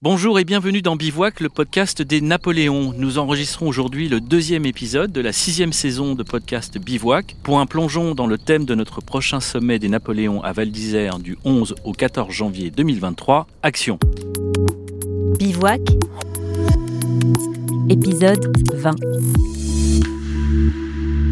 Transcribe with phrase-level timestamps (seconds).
[0.00, 2.94] Bonjour et bienvenue dans Bivouac, le podcast des Napoléons.
[2.96, 7.66] Nous enregistrons aujourd'hui le deuxième épisode de la sixième saison de podcast Bivouac pour un
[7.66, 11.74] plongeon dans le thème de notre prochain sommet des Napoléons à Val d'Isère du 11
[11.82, 13.48] au 14 janvier 2023.
[13.64, 13.98] Action
[15.36, 15.80] Bivouac,
[17.90, 18.94] épisode 20.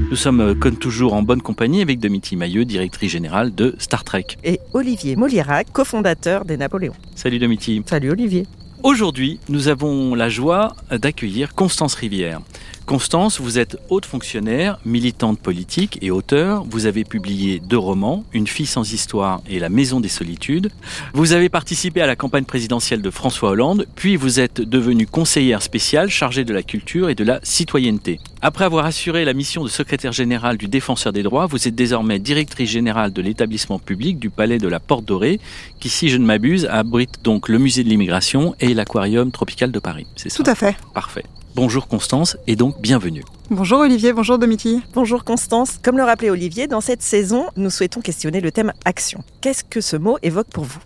[0.09, 4.05] Nous sommes euh, comme toujours en bonne compagnie avec Domiti Mailleux, directrice générale de Star
[4.05, 4.27] Trek.
[4.45, 6.95] Et Olivier Molierac, cofondateur des Napoléons.
[7.17, 7.83] Salut Domiti.
[7.87, 8.47] Salut Olivier.
[8.85, 12.41] Aujourd'hui, nous avons la joie d'accueillir Constance Rivière.
[12.87, 16.63] Constance, vous êtes haute fonctionnaire, militante politique et auteur.
[16.71, 20.71] Vous avez publié deux romans, Une fille sans histoire et La maison des solitudes.
[21.13, 25.63] Vous avez participé à la campagne présidentielle de François Hollande, puis vous êtes devenue conseillère
[25.63, 28.21] spéciale chargée de la culture et de la citoyenneté.
[28.41, 32.21] Après avoir assuré la mission de secrétaire général du Défenseur des droits, vous êtes désormais
[32.21, 35.41] directrice générale de l'établissement public du Palais de la Porte Dorée,
[35.81, 39.81] qui, si je ne m'abuse, abrite donc le musée de l'immigration et l'aquarium tropical de
[39.81, 40.07] Paris.
[40.15, 40.77] C'est ça Tout à fait.
[40.95, 41.25] Parfait.
[41.57, 43.25] Bonjour Constance et donc bienvenue.
[43.49, 44.83] Bonjour Olivier, bonjour Domiti.
[44.93, 45.79] Bonjour Constance.
[45.83, 49.25] Comme le rappelait Olivier, dans cette saison, nous souhaitons questionner le thème action.
[49.41, 50.81] Qu'est-ce que ce mot évoque pour vous?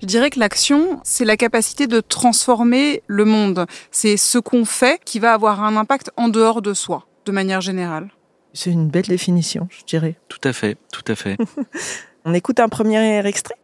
[0.00, 3.66] Je dirais que l'action, c'est la capacité de transformer le monde.
[3.90, 7.60] C'est ce qu'on fait qui va avoir un impact en dehors de soi, de manière
[7.60, 8.10] générale.
[8.54, 10.14] C'est une belle définition, je dirais.
[10.28, 11.36] Tout à fait, tout à fait.
[12.24, 13.56] On écoute un premier extrait?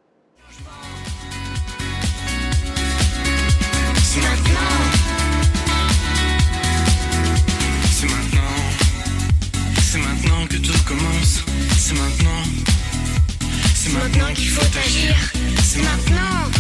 [13.93, 15.15] Maintenant qu'il faut agir.
[15.63, 16.51] C'est maintenant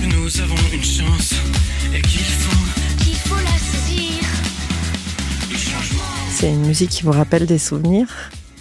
[0.00, 1.34] que nous avons une chance
[1.94, 4.22] et qu'il faut, qu'il faut la saisir.
[6.34, 8.08] C'est une musique qui vous rappelle des souvenirs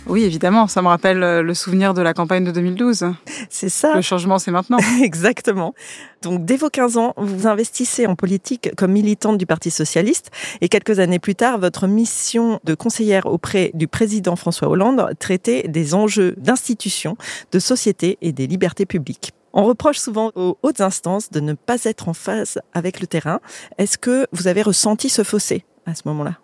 [0.07, 3.05] oui, évidemment, ça me rappelle euh, le souvenir de la campagne de 2012.
[3.49, 3.95] C'est ça.
[3.95, 4.77] Le changement, c'est maintenant.
[5.01, 5.73] Exactement.
[6.21, 10.29] Donc, dès vos 15 ans, vous vous investissez en politique comme militante du Parti socialiste
[10.61, 15.67] et quelques années plus tard, votre mission de conseillère auprès du président François Hollande traitait
[15.67, 17.17] des enjeux d'institutions,
[17.51, 19.31] de société et des libertés publiques.
[19.53, 23.39] On reproche souvent aux hautes instances de ne pas être en phase avec le terrain.
[23.77, 26.37] Est-ce que vous avez ressenti ce fossé à ce moment-là?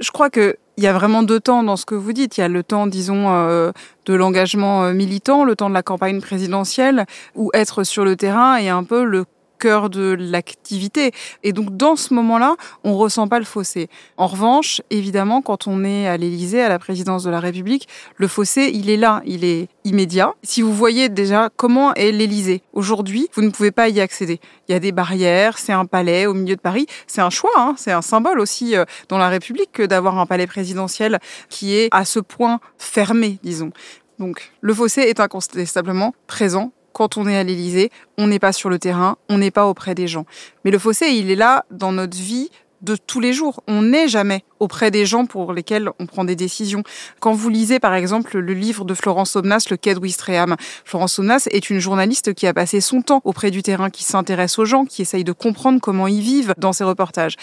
[0.00, 2.36] Je crois que il y a vraiment deux temps dans ce que vous dites.
[2.36, 3.70] Il y a le temps, disons, euh,
[4.06, 7.06] de l'engagement euh, militant, le temps de la campagne présidentielle,
[7.36, 9.24] où être sur le terrain est un peu le
[9.64, 11.12] cœur de l'activité.
[11.42, 13.88] Et donc, dans ce moment-là, on ressent pas le fossé.
[14.18, 18.28] En revanche, évidemment, quand on est à l'Élysée, à la présidence de la République, le
[18.28, 20.34] fossé, il est là, il est immédiat.
[20.42, 24.38] Si vous voyez déjà comment est l'Élysée aujourd'hui, vous ne pouvez pas y accéder.
[24.68, 26.86] Il y a des barrières, c'est un palais au milieu de Paris.
[27.06, 30.26] C'est un choix, hein, c'est un symbole aussi euh, dans la République que d'avoir un
[30.26, 33.70] palais présidentiel qui est à ce point fermé, disons.
[34.18, 38.70] Donc, le fossé est incontestablement présent quand on est à l'Élysée, on n'est pas sur
[38.70, 40.24] le terrain, on n'est pas auprès des gens.
[40.64, 42.48] Mais le fossé, il est là dans notre vie
[42.84, 43.62] de tous les jours.
[43.66, 46.82] On n'est jamais auprès des gens pour lesquels on prend des décisions.
[47.18, 51.18] Quand vous lisez par exemple le livre de Florence Omnas, Le Quai de Wistreham, Florence
[51.18, 54.64] Omnas est une journaliste qui a passé son temps auprès du terrain, qui s'intéresse aux
[54.64, 57.36] gens, qui essaye de comprendre comment ils vivent dans ses reportages.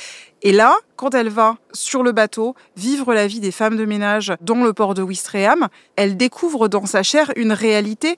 [0.43, 4.33] Et là, quand elle va sur le bateau vivre la vie des femmes de ménage
[4.41, 8.15] dans le port de Wistreham, elle découvre dans sa chair une réalité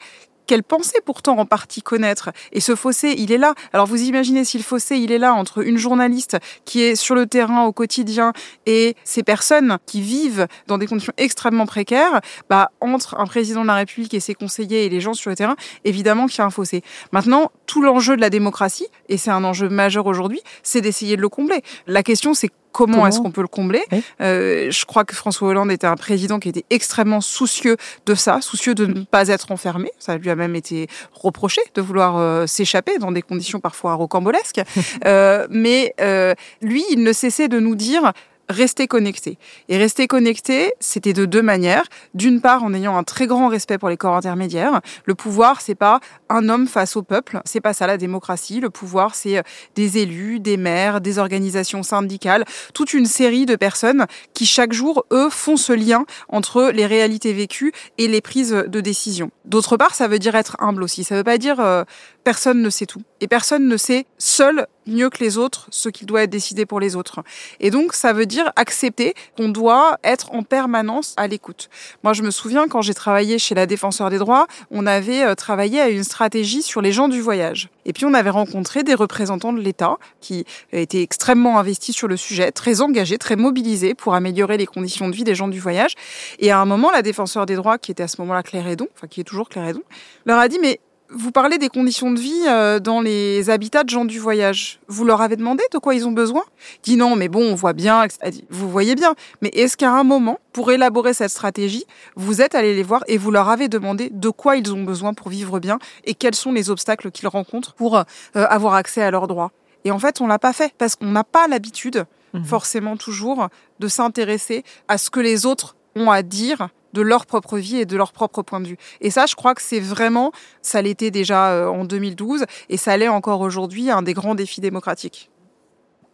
[0.47, 2.31] qu'elle pensait pourtant en partie connaître.
[2.51, 3.53] Et ce fossé, il est là.
[3.73, 7.15] Alors vous imaginez si le fossé, il est là entre une journaliste qui est sur
[7.15, 8.33] le terrain au quotidien
[8.65, 13.67] et ces personnes qui vivent dans des conditions extrêmement précaires, bah, entre un président de
[13.67, 16.45] la République et ses conseillers et les gens sur le terrain, évidemment qu'il y a
[16.45, 16.83] un fossé.
[17.11, 21.21] Maintenant, tout l'enjeu de la démocratie, et c'est un enjeu majeur aujourd'hui, c'est d'essayer de
[21.21, 21.61] le combler.
[21.87, 23.83] La question, c'est comment, est-ce qu'on peut le combler
[24.19, 28.41] euh, Je crois que François Hollande était un président qui était extrêmement soucieux de ça,
[28.41, 29.91] soucieux de ne pas être enfermé.
[29.99, 34.61] Ça lui a même été reproché de vouloir euh, s'échapper dans des conditions parfois rocambolesques.
[35.05, 38.11] euh, mais euh, lui, il ne cessait de nous dire
[38.49, 39.37] rester connecté.
[39.69, 41.85] Et rester connecté, c'était de deux manières.
[42.13, 44.81] D'une part, en ayant un très grand respect pour les corps intermédiaires.
[45.05, 45.99] Le pouvoir, c'est pas
[46.29, 47.41] un homme face au peuple.
[47.45, 48.59] C'est pas ça la démocratie.
[48.59, 49.43] Le pouvoir, c'est euh,
[49.75, 55.05] des élus, des maires, des organisations syndicales, toute une série de personnes qui chaque jour,
[55.11, 59.31] eux, font ce lien entre les réalités vécues et les prises de décision.
[59.45, 61.03] D'autre part, ça veut dire être humble aussi.
[61.03, 61.83] Ça veut pas dire euh,
[62.23, 63.01] personne ne sait tout.
[63.21, 66.79] Et personne ne sait seul mieux que les autres ce qui doit être décidé pour
[66.79, 67.23] les autres.
[67.59, 71.69] Et donc, ça veut dire accepter qu'on doit être en permanence à l'écoute.
[72.03, 75.35] Moi, je me souviens quand j'ai travaillé chez la Défenseur des droits, on avait euh,
[75.35, 77.69] travaillé à une stratégie sur les gens du voyage.
[77.85, 82.17] Et puis, on avait rencontré des représentants de l'État qui étaient extrêmement investis sur le
[82.17, 85.95] sujet, très engagés, très mobilisés pour améliorer les conditions de vie des gens du voyage.
[86.39, 88.87] Et à un moment, la Défenseur des droits, qui était à ce moment-là Claire Edon,
[88.95, 89.83] enfin qui est toujours Claire Edon,
[90.25, 90.79] leur a dit, mais
[91.13, 94.79] vous parlez des conditions de vie euh, dans les habitats de gens du voyage.
[94.87, 96.43] Vous leur avez demandé de quoi ils ont besoin?
[96.83, 98.05] Dit non, mais bon, on voit bien.
[98.49, 99.15] Vous voyez bien.
[99.41, 103.17] Mais est-ce qu'à un moment, pour élaborer cette stratégie, vous êtes allé les voir et
[103.17, 106.51] vous leur avez demandé de quoi ils ont besoin pour vivre bien et quels sont
[106.51, 109.51] les obstacles qu'ils rencontrent pour euh, avoir accès à leurs droits?
[109.85, 112.43] Et en fait, on l'a pas fait parce qu'on n'a pas l'habitude, mmh.
[112.43, 113.49] forcément toujours,
[113.79, 117.85] de s'intéresser à ce que les autres ont à dire de leur propre vie et
[117.85, 118.77] de leur propre point de vue.
[119.01, 120.31] Et ça, je crois que c'est vraiment,
[120.61, 124.61] ça l'était déjà euh, en 2012 et ça l'est encore aujourd'hui, un des grands défis
[124.61, 125.29] démocratiques.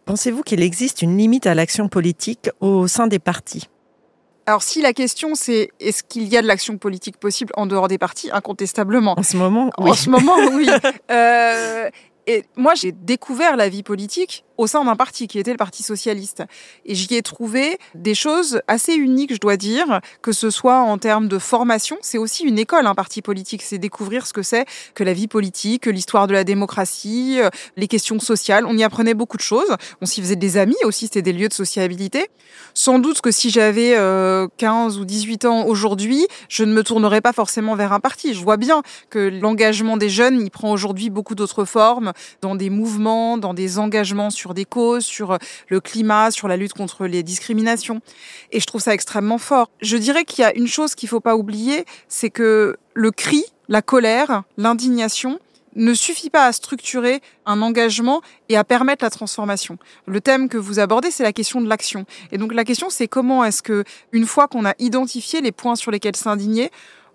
[0.06, 3.68] Pensez-vous qu'il existe une limite à l'action politique au sein des partis?
[4.46, 7.86] Alors si la question c'est est-ce qu'il y a de l'action politique possible en dehors
[7.86, 9.14] des partis, incontestablement.
[9.16, 9.90] En ce moment, oui.
[9.90, 10.68] En ce moment, oui.
[11.10, 11.88] Euh,
[12.26, 15.82] et moi, j'ai découvert la vie politique au sein d'un parti qui était le Parti
[15.82, 16.42] socialiste.
[16.84, 20.98] Et j'y ai trouvé des choses assez uniques, je dois dire, que ce soit en
[20.98, 21.96] termes de formation.
[22.02, 23.62] C'est aussi une école, un parti politique.
[23.62, 27.48] C'est découvrir ce que c'est que la vie politique, l'histoire de la démocratie, euh,
[27.78, 28.66] les questions sociales.
[28.66, 29.76] On y apprenait beaucoup de choses.
[30.02, 32.28] On s'y faisait des amis aussi, c'était des lieux de sociabilité.
[32.74, 37.22] Sans doute que si j'avais 15 euh, ou 18 ans aujourd'hui, je ne me tournerais
[37.22, 38.34] pas forcément vers un parti.
[38.34, 42.12] Je vois bien que l'engagement des jeunes, il prend aujourd'hui beaucoup d'autres formes,
[42.42, 45.38] dans des mouvements, dans des engagements sur des causes, sur euh,
[45.68, 48.00] le climat, sur la lutte contre les discriminations.
[48.52, 49.70] Et je trouve ça extrêmement fort.
[49.80, 53.44] Je dirais qu'il y a une chose qu'il faut pas oublier, c'est que le cri,
[53.68, 55.38] la colère, l'indignation,
[55.76, 59.78] ne suffit pas à structurer un engagement et à permettre la transformation.
[60.06, 62.06] Le thème que vous abordez, c'est la question de l'action.
[62.32, 65.76] Et donc la question, c'est comment est-ce que, une fois qu'on a identifié les points
[65.76, 66.70] sur lesquels s'indigner,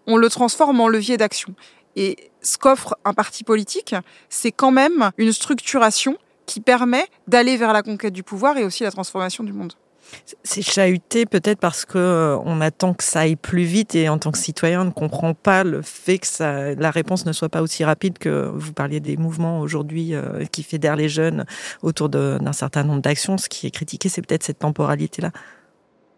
[0.08, 1.54] on le transforme en levier d'action?
[1.96, 3.96] Et ce qu'offre un parti politique,
[4.30, 8.84] c'est quand même une structuration qui permet d'aller vers la conquête du pouvoir et aussi
[8.84, 9.74] la transformation du monde.
[10.44, 14.18] C'est chahuté peut-être parce que euh, on attend que ça aille plus vite et en
[14.18, 17.50] tant que citoyen on ne comprend pas le fait que ça, la réponse ne soit
[17.50, 21.46] pas aussi rapide que vous parliez des mouvements aujourd'hui euh, qui fédèrent les jeunes
[21.82, 23.38] autour d'un certain nombre d'actions.
[23.38, 25.32] Ce qui est critiqué, c'est peut-être cette temporalité-là.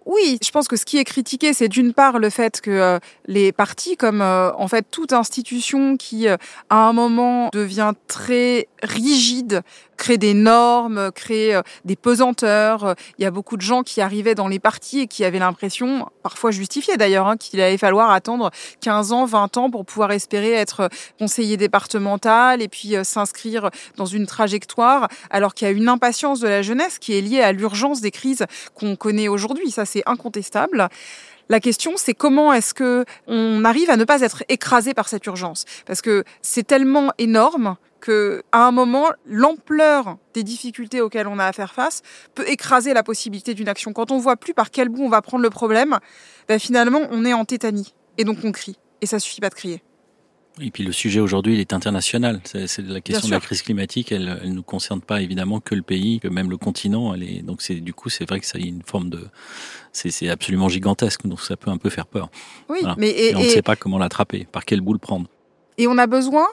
[0.08, 3.00] Oui, je pense que ce qui est critiqué, c'est d'une part le fait que euh,
[3.26, 6.38] les partis, comme euh, en fait toute institution qui, euh,
[6.70, 9.64] à un moment, devient très rigide,
[9.98, 12.96] crée des normes, crée des pesanteurs.
[13.18, 16.08] Il y a beaucoup de gens qui arrivaient dans les partis et qui avaient l'impression,
[16.24, 18.52] parfois justifiée d'ailleurs, hein, qu'il allait falloir attendre
[18.82, 20.90] 15 ans, 20 ans pour pouvoir espérer être
[21.20, 26.48] conseiller départemental et puis s'inscrire dans une trajectoire, alors qu'il y a une impatience de
[26.48, 29.72] la jeunesse qui est liée à l'urgence des crises qu'on connaît aujourd'hui.
[29.72, 30.90] Ça, c'est incontestable.
[31.50, 35.26] La question, c'est comment est-ce que on arrive à ne pas être écrasé par cette
[35.26, 35.64] urgence?
[35.86, 41.46] Parce que c'est tellement énorme que, à un moment, l'ampleur des difficultés auxquelles on a
[41.46, 42.02] à faire face
[42.36, 43.94] peut écraser la possibilité d'une action.
[43.94, 46.00] Quand on voit plus par quel bout on va prendre le problème,
[46.48, 48.78] ben finalement, on est en tétanie et donc on crie.
[49.02, 49.82] Et ça suffit pas de crier.
[50.62, 52.42] Et puis le sujet aujourd'hui, il est international.
[52.44, 54.12] C'est la question de la crise climatique.
[54.12, 57.14] Elle, elle nous concerne pas évidemment que le pays, que même le continent.
[57.14, 59.28] Elle est, donc c'est du coup, c'est vrai que ça a une forme de,
[59.94, 61.26] c'est absolument gigantesque.
[61.28, 62.30] Donc ça peut un peu faire peur.
[62.70, 65.28] Oui, mais et, on ne sait pas comment l'attraper, par quel bout le prendre.
[65.78, 66.48] Et on a besoin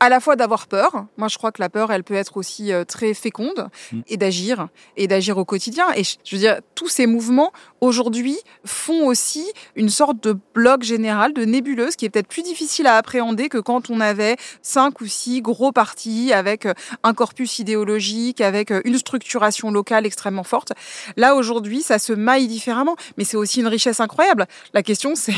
[0.00, 1.06] à la fois d'avoir peur.
[1.16, 4.00] Moi, je crois que la peur, elle peut être aussi euh, très féconde mm.
[4.06, 5.86] et d'agir et d'agir au quotidien.
[5.96, 9.44] Et je veux dire, tous ces mouvements aujourd'hui font aussi
[9.76, 13.58] une sorte de bloc général, de nébuleuse, qui est peut-être plus difficile à appréhender que
[13.58, 18.80] quand on avait cinq ou six gros partis avec euh, un corpus idéologique, avec euh,
[18.84, 20.72] une structuration locale extrêmement forte.
[21.16, 24.46] Là, aujourd'hui, ça se maille différemment, mais c'est aussi une richesse incroyable.
[24.74, 25.34] La question, c'est,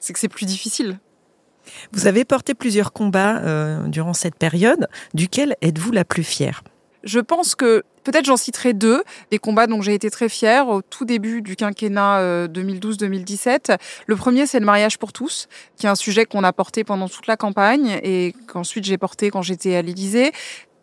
[0.00, 0.98] c'est que c'est plus difficile.
[1.92, 4.88] Vous avez porté plusieurs combats euh, durant cette période.
[5.14, 6.62] Duquel êtes-vous la plus fière?
[7.04, 10.82] Je pense que peut-être j'en citerai deux, des combats dont j'ai été très fière au
[10.82, 13.72] tout début du quinquennat 2012-2017.
[13.72, 13.76] Euh,
[14.06, 17.08] le premier, c'est le mariage pour tous, qui est un sujet qu'on a porté pendant
[17.08, 20.32] toute la campagne et qu'ensuite j'ai porté quand j'étais à l'Élysée.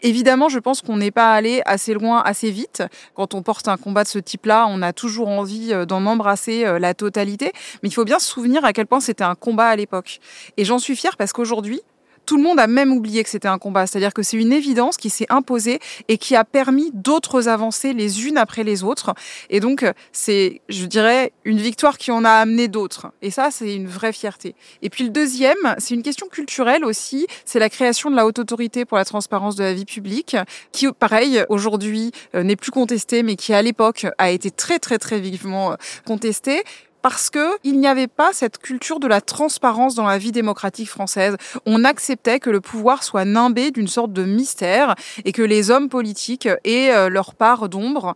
[0.02, 2.84] Évidemment, je pense qu'on n'est pas allé assez loin, assez vite.
[3.16, 6.66] Quand on porte un combat de ce type-là, on a toujours envie euh, d'en embrasser
[6.66, 7.52] euh, la totalité.
[7.84, 10.20] Mais il faut bien se souvenir à quel point c'était un combat à l'époque.
[10.56, 11.82] Et j'en suis fière parce qu'aujourd'hui,
[12.30, 13.88] tout le monde a même oublié que c'était un combat.
[13.88, 18.28] C'est-à-dire que c'est une évidence qui s'est imposée et qui a permis d'autres avancées les
[18.28, 19.16] unes après les autres.
[19.50, 23.08] Et donc, c'est, je dirais, une victoire qui en a amené d'autres.
[23.24, 24.54] Et ça, c'est une vraie fierté.
[24.84, 27.26] Et puis le deuxième, c'est une question culturelle aussi.
[27.46, 30.38] C'est la création de la haute autorité pour la transparence de la vie publique,
[30.72, 35.00] qui, pareil, aujourd'hui, euh, n'est plus contestée, mais qui à l'époque a été très, très,
[35.00, 36.62] très vivement euh, contestée
[37.02, 40.90] parce que il n'y avait pas cette culture de la transparence dans la vie démocratique
[40.90, 41.36] française.
[41.66, 45.90] On acceptait que le pouvoir soit nimbé d'une sorte de mystère et que les hommes
[45.90, 48.16] politiques aient euh, leur part d'ombre.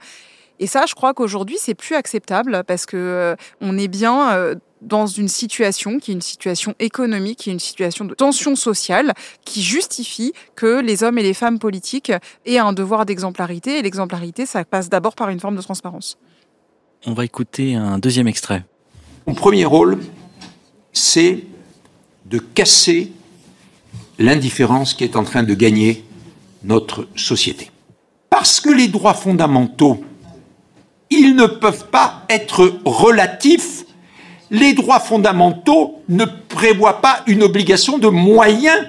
[0.59, 4.55] Et ça, je crois qu'aujourd'hui, c'est plus acceptable parce que euh, on est bien euh,
[4.81, 9.13] dans une situation qui est une situation économique, qui est une situation de tension sociale,
[9.45, 12.11] qui justifie que les hommes et les femmes politiques
[12.45, 13.79] aient un devoir d'exemplarité.
[13.79, 16.17] Et l'exemplarité, ça passe d'abord par une forme de transparence.
[17.05, 18.63] On va écouter un deuxième extrait.
[19.25, 19.99] Mon premier rôle,
[20.91, 21.43] c'est
[22.25, 23.11] de casser
[24.19, 26.03] l'indifférence qui est en train de gagner
[26.63, 27.71] notre société.
[28.29, 30.03] Parce que les droits fondamentaux,
[31.09, 33.85] ils ne peuvent pas être relatifs.
[34.51, 38.87] Les droits fondamentaux ne prévoient pas une obligation de moyens,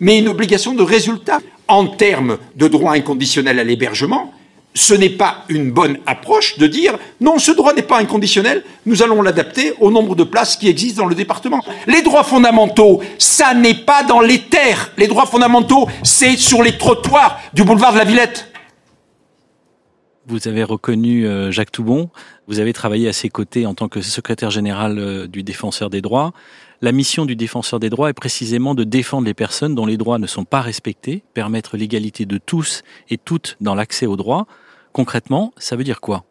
[0.00, 1.40] mais une obligation de résultat.
[1.68, 4.32] En termes de droit inconditionnel à l'hébergement,
[4.76, 9.02] ce n'est pas une bonne approche de dire non, ce droit n'est pas inconditionnel, nous
[9.02, 11.64] allons l'adapter au nombre de places qui existent dans le département.
[11.86, 14.92] Les droits fondamentaux, ça n'est pas dans les terres.
[14.98, 18.52] Les droits fondamentaux, c'est sur les trottoirs du boulevard de la Villette.
[20.26, 22.10] Vous avez reconnu euh, Jacques Toubon,
[22.46, 26.02] vous avez travaillé à ses côtés en tant que secrétaire général euh, du défenseur des
[26.02, 26.32] droits.
[26.82, 30.18] La mission du défenseur des droits est précisément de défendre les personnes dont les droits
[30.18, 34.46] ne sont pas respectés, permettre l'égalité de tous et toutes dans l'accès aux droits.
[34.96, 36.24] Concrètement, ça veut dire quoi?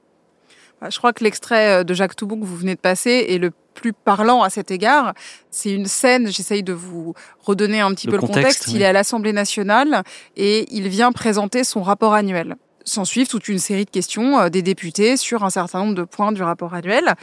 [0.81, 3.37] Bah, Je crois que l'extrait euh, de Jacques Toubon que vous venez de passer est
[3.37, 5.13] le plus parlant à cet égard.
[5.51, 8.67] C'est une scène, j'essaye de vous redonner un petit Le peu le contexte, contexte.
[8.69, 8.81] Il oui.
[8.81, 10.01] est à l'Assemblée nationale
[10.35, 12.55] et il vient présenter son rapport annuel.
[12.85, 16.03] S'en suivent toute une série de questions euh, des députés sur un certain nombre de
[16.03, 17.13] points du rapport annuel.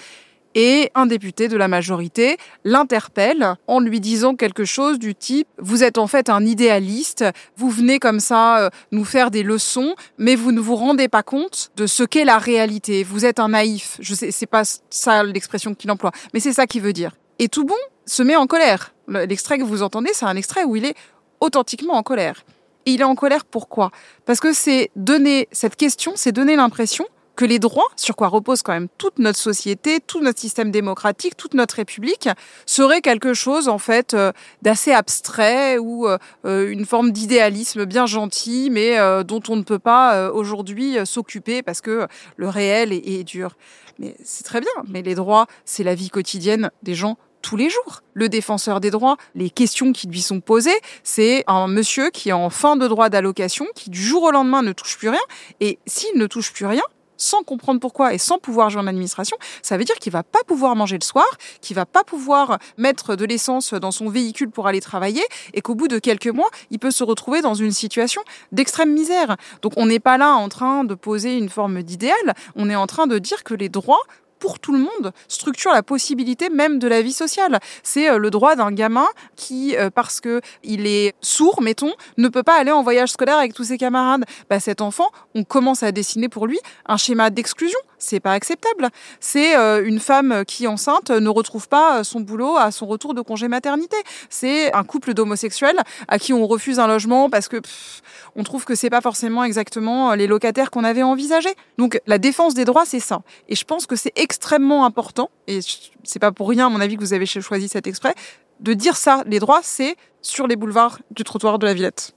[0.54, 5.82] Et un député de la majorité l'interpelle en lui disant quelque chose du type⁇ Vous
[5.82, 7.24] êtes en fait un idéaliste,
[7.56, 11.22] vous venez comme ça euh, nous faire des leçons, mais vous ne vous rendez pas
[11.22, 13.02] compte de ce qu'est la réalité.
[13.04, 13.96] Vous êtes un naïf.
[14.00, 17.12] Je sais, c'est pas ça l'expression qu'il emploie, mais c'est ça qu'il veut dire.
[17.38, 17.74] Et tout bon
[18.06, 18.94] se met en colère.
[19.06, 20.94] Le- L'extrait que vous entendez, c'est un extrait où il est
[21.40, 22.44] authentiquement en colère.
[22.84, 23.90] Et il est en colère pourquoi?
[24.26, 27.06] Parce que c'est donner cette question, c'est donner l'impression
[27.42, 31.36] que les droits, sur quoi repose quand même toute notre société, tout notre système démocratique,
[31.36, 32.28] toute notre république,
[32.66, 34.30] seraient quelque chose en fait euh,
[34.62, 39.80] d'assez abstrait ou euh, une forme d'idéalisme bien gentil, mais euh, dont on ne peut
[39.80, 42.06] pas aujourd'hui s'occuper parce que
[42.36, 43.56] le réel est, est dur.
[43.98, 47.70] Mais c'est très bien, mais les droits, c'est la vie quotidienne des gens tous les
[47.70, 48.02] jours.
[48.14, 52.32] Le défenseur des droits, les questions qui lui sont posées, c'est un monsieur qui est
[52.32, 55.26] en fin de droit d'allocation, qui du jour au lendemain ne touche plus rien,
[55.58, 56.82] et s'il ne touche plus rien,
[57.16, 60.42] sans comprendre pourquoi et sans pouvoir jouer en administration, ça veut dire qu'il va pas
[60.46, 61.26] pouvoir manger le soir,
[61.60, 65.22] qu'il va pas pouvoir mettre de l'essence dans son véhicule pour aller travailler
[65.54, 69.36] et qu'au bout de quelques mois, il peut se retrouver dans une situation d'extrême misère.
[69.62, 72.86] Donc on n'est pas là en train de poser une forme d'idéal, on est en
[72.86, 74.02] train de dire que les droits
[74.42, 77.60] pour tout le monde structurent la possibilité même de la vie sociale.
[77.84, 79.06] C'est euh, le droit d'un gamin
[79.36, 83.38] qui, euh, parce que il est sourd, mettons, ne peut pas aller en voyage scolaire
[83.38, 84.24] avec tous ses camarades.
[84.50, 87.78] Bah, cet enfant, on commence à dessiner pour lui un schéma d'exclusion.
[88.02, 88.90] C'est pas acceptable.
[89.20, 93.20] C'est euh, une femme qui, enceinte, ne retrouve pas son boulot à son retour de
[93.20, 93.96] congé maternité.
[94.28, 98.02] C'est un couple d'homosexuels à qui on refuse un logement parce que pff,
[98.34, 101.54] on trouve que c'est pas forcément exactement euh, les locataires qu'on avait envisagés.
[101.78, 103.22] Donc la défense des droits, c'est ça.
[103.48, 105.60] Et je pense que c'est extrêmement important, et
[106.02, 108.16] c'est pas pour rien, à mon avis, que vous avez choisi cet exprès,
[108.58, 109.22] de dire ça.
[109.26, 112.14] Les droits, c'est sur les boulevards du trottoir de la Villette.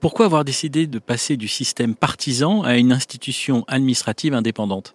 [0.00, 4.94] Pourquoi avoir décidé de passer du système partisan à une institution administrative indépendante?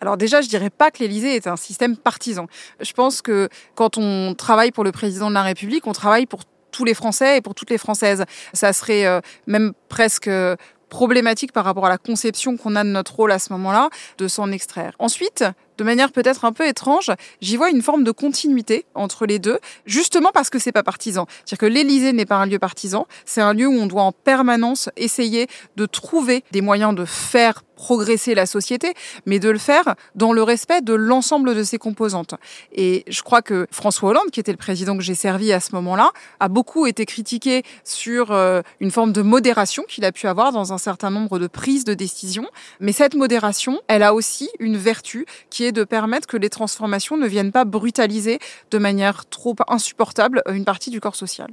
[0.00, 2.46] Alors déjà, je dirais pas que l'Élysée est un système partisan.
[2.80, 6.40] Je pense que quand on travaille pour le président de la République, on travaille pour
[6.70, 8.24] tous les Français et pour toutes les Françaises.
[8.52, 10.56] Ça serait euh, même presque euh,
[10.88, 14.28] problématique par rapport à la conception qu'on a de notre rôle à ce moment-là, de
[14.28, 14.92] s'en extraire.
[14.98, 15.44] Ensuite,
[15.78, 19.58] de manière peut-être un peu étrange, j'y vois une forme de continuité entre les deux,
[19.86, 21.26] justement parce que c'est pas partisan.
[21.44, 24.12] C'est-à-dire que l'Élysée n'est pas un lieu partisan, c'est un lieu où on doit en
[24.12, 28.94] permanence essayer de trouver des moyens de faire progresser la société,
[29.26, 32.34] mais de le faire dans le respect de l'ensemble de ses composantes.
[32.72, 35.74] Et je crois que François Hollande, qui était le président que j'ai servi à ce
[35.74, 40.52] moment-là, a beaucoup été critiqué sur euh, une forme de modération qu'il a pu avoir
[40.52, 42.46] dans un certain nombre de prises de décision.
[42.80, 47.26] Mais cette modération, elle a aussi une vertu qui de permettre que les transformations ne
[47.26, 48.38] viennent pas brutaliser
[48.70, 51.50] de manière trop insupportable une partie du corps social.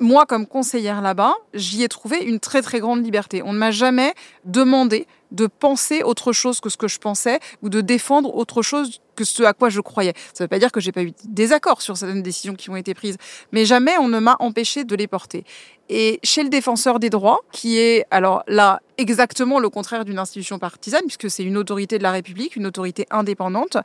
[0.00, 3.42] Moi, comme conseillère là-bas, j'y ai trouvé une très très grande liberté.
[3.42, 4.14] On ne m'a jamais
[4.44, 9.00] demandé de penser autre chose que ce que je pensais ou de défendre autre chose
[9.14, 10.14] que ce à quoi je croyais.
[10.32, 12.70] Ça ne veut pas dire que j'ai pas eu de désaccord sur certaines décisions qui
[12.70, 13.16] ont été prises,
[13.52, 15.44] mais jamais on ne m'a empêché de les porter.
[15.88, 20.58] Et chez le défenseur des droits, qui est alors là exactement le contraire d'une institution
[20.58, 23.78] partisane, puisque c'est une autorité de la République, une autorité indépendante,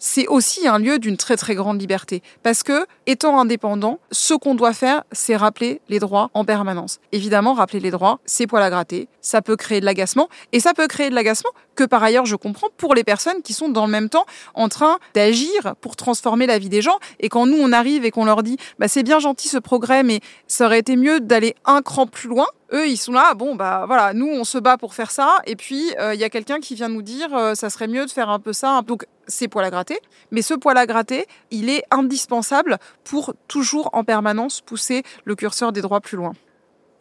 [0.00, 2.22] c'est aussi un lieu d'une très très grande liberté.
[2.42, 6.98] Parce que, étant indépendant, ce qu'on doit faire, c'est rappeler les droits en permanence.
[7.12, 10.74] Évidemment, rappeler les droits, c'est poil à gratter, ça peut créer de l'agacement, et ça
[10.74, 13.86] peut créer de l'agacement que par ailleurs je comprends pour les personnes qui sont dans
[13.86, 16.98] le même temps en train d'agir pour transformer la vie des gens.
[17.20, 20.02] Et quand nous on arrive et qu'on leur dit, bah, c'est bien gentil ce progrès,
[20.02, 23.54] mais ça aurait été mieux d'aller un cran plus loin, eux, ils sont là, bon,
[23.54, 26.30] bah voilà, nous, on se bat pour faire ça, et puis euh, il y a
[26.30, 28.82] quelqu'un qui vient nous dire, euh, ça serait mieux de faire un peu ça.
[28.82, 29.98] Donc, c'est poil à gratter.
[30.30, 35.72] Mais ce poil à gratter, il est indispensable pour toujours en permanence pousser le curseur
[35.72, 36.32] des droits plus loin.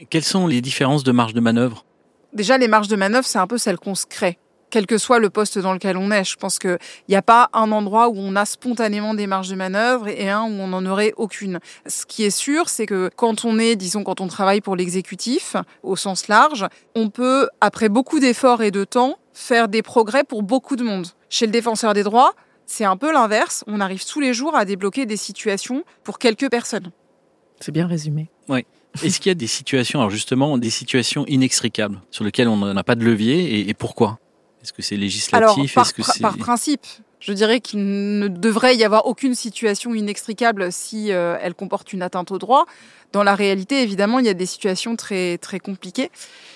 [0.10, 1.86] Quelles sont les différences de marge de manœuvre?
[2.34, 4.38] Déjà, les marges de manœuvre, c'est un peu celles qu'on se crée
[4.70, 6.24] quel que soit le poste dans lequel on est.
[6.24, 9.56] Je pense qu'il n'y a pas un endroit où on a spontanément des marges de
[9.56, 11.60] manœuvre et un où on n'en aurait aucune.
[11.88, 15.56] Ce qui est sûr, c'est que quand on est, disons, quand on travaille pour l'exécutif,
[15.84, 20.44] au sens large, on peut, après beaucoup d'efforts et de temps, faire des progrès pour
[20.44, 21.08] beaucoup de monde.
[21.30, 22.34] Chez le défenseur des droits,
[22.66, 23.64] c'est un peu l'inverse.
[23.68, 26.92] On arrive tous les jours à débloquer des situations pour quelques personnes.
[27.60, 28.30] C'est bien résumé.
[28.48, 28.66] Oui.
[29.04, 32.84] Est-ce qu'il y a des situations, alors justement, des situations inextricables sur lesquelles on n'a
[32.84, 34.20] pas de levier et, et pourquoi?
[34.62, 35.74] Est-ce que c'est législatif?
[35.74, 36.22] par, que c'est...
[36.22, 36.86] par principe,
[37.20, 37.80] je dirais qu'il
[38.20, 42.66] ne devrait y avoir aucune situation inextricable si euh, elle comporte une atteinte au droit.
[43.12, 46.12] Dans la réalité, évidemment, il y a des situations très, très compliquées.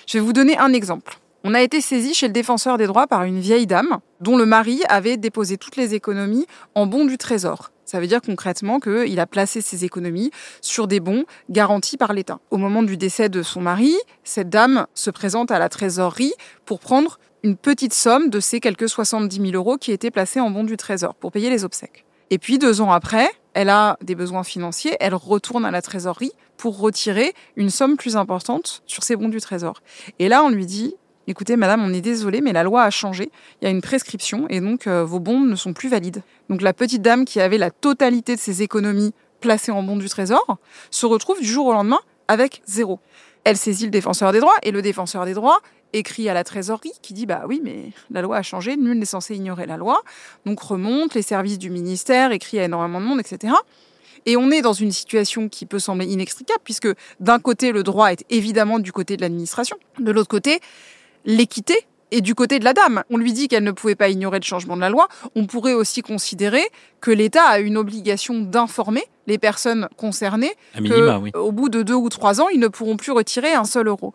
[0.06, 1.18] Je vais vous donner un exemple.
[1.46, 4.46] On a été saisi chez le défenseur des droits par une vieille dame dont le
[4.46, 7.70] mari avait déposé toutes les économies en bons du trésor.
[7.84, 10.30] Ça veut dire concrètement qu'il a placé ses économies
[10.62, 12.38] sur des bons garantis par l'État.
[12.50, 13.94] Au moment du décès de son mari,
[14.24, 16.32] cette dame se présente à la trésorerie
[16.64, 20.50] pour prendre une petite somme de ces quelques 70 000 euros qui étaient placés en
[20.50, 22.06] bons du Trésor pour payer les obsèques.
[22.30, 26.32] Et puis deux ans après, elle a des besoins financiers, elle retourne à la trésorerie
[26.56, 29.82] pour retirer une somme plus importante sur ses bons du Trésor.
[30.18, 30.94] Et là, on lui dit,
[31.26, 34.46] écoutez, madame, on est désolé, mais la loi a changé, il y a une prescription
[34.48, 36.22] et donc euh, vos bons ne sont plus valides.
[36.48, 40.08] Donc la petite dame qui avait la totalité de ses économies placées en bons du
[40.08, 40.56] Trésor
[40.90, 43.00] se retrouve du jour au lendemain avec zéro.
[43.44, 45.60] Elle saisit le défenseur des droits et le défenseur des droits
[45.94, 49.04] écrit à la trésorerie qui dit bah oui mais la loi a changé, nul n'est
[49.04, 50.02] censé ignorer la loi.
[50.44, 53.54] Donc remonte les services du ministère, écrit à énormément de monde, etc.
[54.26, 56.88] Et on est dans une situation qui peut sembler inextricable puisque
[57.20, 60.60] d'un côté le droit est évidemment du côté de l'administration, de l'autre côté
[61.24, 63.02] l'équité est du côté de la dame.
[63.10, 65.08] On lui dit qu'elle ne pouvait pas ignorer le changement de la loi.
[65.34, 66.62] On pourrait aussi considérer
[67.00, 70.52] que l'État a une obligation d'informer les personnes concernées
[71.34, 74.12] au bout de deux ou trois ans, ils ne pourront plus retirer un seul euro.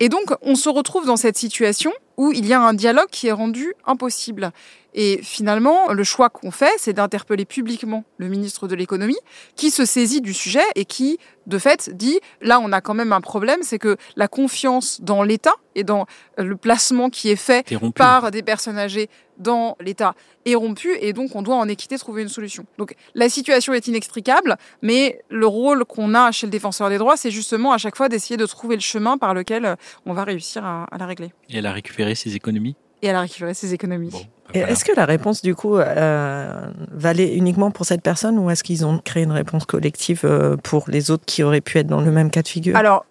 [0.00, 3.28] Et donc, on se retrouve dans cette situation où il y a un dialogue qui
[3.28, 4.52] est rendu impossible.
[4.94, 9.18] Et finalement, le choix qu'on fait, c'est d'interpeller publiquement le ministre de l'économie,
[9.56, 13.12] qui se saisit du sujet et qui, de fait, dit, là, on a quand même
[13.12, 16.06] un problème, c'est que la confiance dans l'État et dans
[16.38, 21.34] le placement qui est fait par des personnes âgées dans l'État est rompue, et donc
[21.34, 22.66] on doit en équité trouver une solution.
[22.78, 27.16] Donc la situation est inextricable, mais le rôle qu'on a chez le défenseur des droits,
[27.16, 29.76] c'est justement à chaque fois d'essayer de trouver le chemin par lequel
[30.06, 31.32] on va réussir à, la régler.
[31.48, 32.76] Et elle a récupéré ses économies?
[33.04, 34.10] Et elle a récupéré ses économies.
[34.52, 38.86] Est-ce que la réponse, du coup, euh, valait uniquement pour cette personne ou est-ce qu'ils
[38.86, 42.10] ont créé une réponse collective euh, pour les autres qui auraient pu être dans le
[42.10, 42.76] même cas de figure?
[42.76, 43.04] Alors,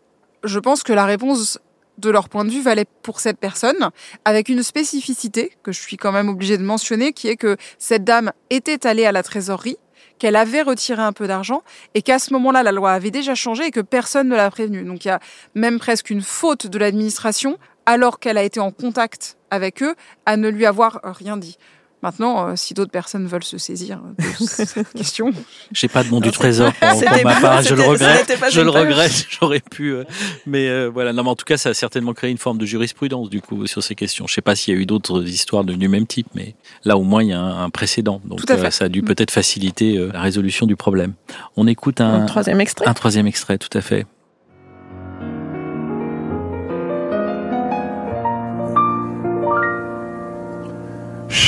[0.43, 1.59] je pense que la réponse
[1.99, 3.89] de leur point de vue valait pour cette personne,
[4.25, 8.03] avec une spécificité que je suis quand même obligée de mentionner, qui est que cette
[8.03, 9.77] dame était allée à la trésorerie,
[10.17, 13.65] qu'elle avait retiré un peu d'argent et qu'à ce moment-là, la loi avait déjà changé
[13.65, 14.83] et que personne ne l'a prévenue.
[14.83, 15.19] Donc il y a
[15.55, 20.37] même presque une faute de l'administration alors qu'elle a été en contact avec eux, à
[20.37, 21.57] ne lui avoir rien dit.
[22.03, 25.31] Maintenant, euh, si d'autres personnes veulent se saisir de cette question.
[25.71, 28.29] J'ai pas de bon du trésor pour, ma part, je le regrette.
[28.51, 29.93] Je le regrette, j'aurais pu.
[29.93, 30.03] Euh,
[30.45, 32.65] mais euh, voilà, non, mais en tout cas, ça a certainement créé une forme de
[32.65, 34.27] jurisprudence du coup sur ces questions.
[34.27, 36.97] Je sais pas s'il y a eu d'autres histoires de, du même type, mais là
[36.97, 38.19] au moins il y a un, précédent.
[38.25, 39.05] Donc ça a dû mm.
[39.05, 41.13] peut-être faciliter la résolution du problème.
[41.55, 42.85] On écoute un, un troisième extrait.
[42.85, 44.05] Un troisième extrait, tout à fait.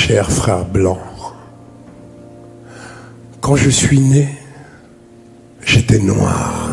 [0.08, 1.00] Cher frère blanc,
[3.40, 4.38] quand je suis né,
[5.64, 6.70] j'étais noir.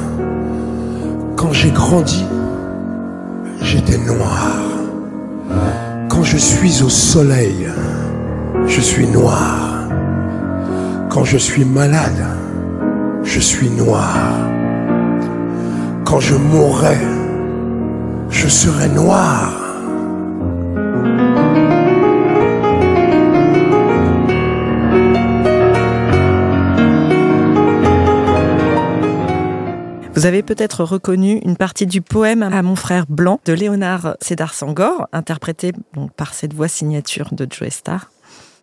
[1.35, 2.23] Quand j'ai grandi,
[3.59, 4.51] j'étais noir.
[6.09, 7.67] Quand je suis au soleil,
[8.67, 9.89] je suis noir.
[11.09, 12.23] Quand je suis malade,
[13.23, 14.15] je suis noir.
[16.05, 16.99] Quand je mourrai,
[18.29, 19.62] je serai noir.
[30.23, 34.53] Vous avez peut-être reconnu une partie du poème à mon frère blanc de Léonard Sédar
[34.53, 35.73] Sangor, interprété
[36.15, 38.09] par cette voix signature de Joe Star.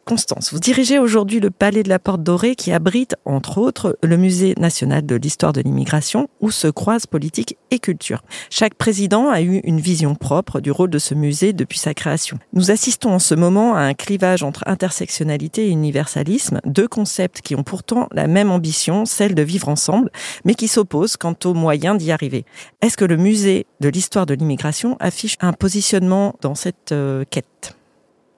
[0.05, 4.17] Constance, vous dirigez aujourd'hui le Palais de la Porte Dorée qui abrite, entre autres, le
[4.17, 8.23] Musée national de l'histoire de l'immigration où se croisent politique et culture.
[8.51, 12.39] Chaque président a eu une vision propre du rôle de ce musée depuis sa création.
[12.55, 17.55] Nous assistons en ce moment à un clivage entre intersectionnalité et universalisme, deux concepts qui
[17.55, 20.11] ont pourtant la même ambition, celle de vivre ensemble,
[20.45, 22.45] mais qui s'opposent quant aux moyens d'y arriver.
[22.83, 27.77] Est-ce que le Musée de l'histoire de l'immigration affiche un positionnement dans cette euh, quête?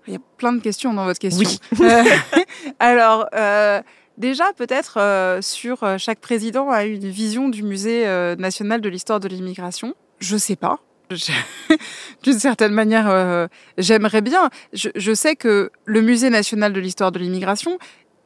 [0.06, 1.48] Il y a plein de questions dans votre question.
[1.48, 1.80] Oui.
[1.80, 2.02] Euh,
[2.80, 3.80] alors, euh,
[4.18, 8.06] déjà, peut-être euh, sur chaque président a une vision du musée
[8.38, 9.94] national de l'histoire de l'immigration.
[10.18, 10.80] Je sais pas.
[12.22, 13.46] D'une certaine manière, euh,
[13.78, 14.50] j'aimerais bien.
[14.72, 17.78] Je, je sais que le musée national de l'histoire de l'immigration,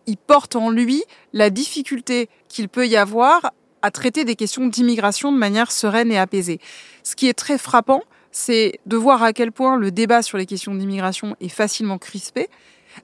[0.07, 5.33] il porte en lui la difficulté qu'il peut y avoir à traiter des questions d'immigration
[5.33, 6.61] de manière sereine et apaisée.
[7.03, 8.03] Ce qui est très frappant,
[8.37, 12.51] c'est de voir à quel point le débat sur les questions d'immigration est facilement crispé,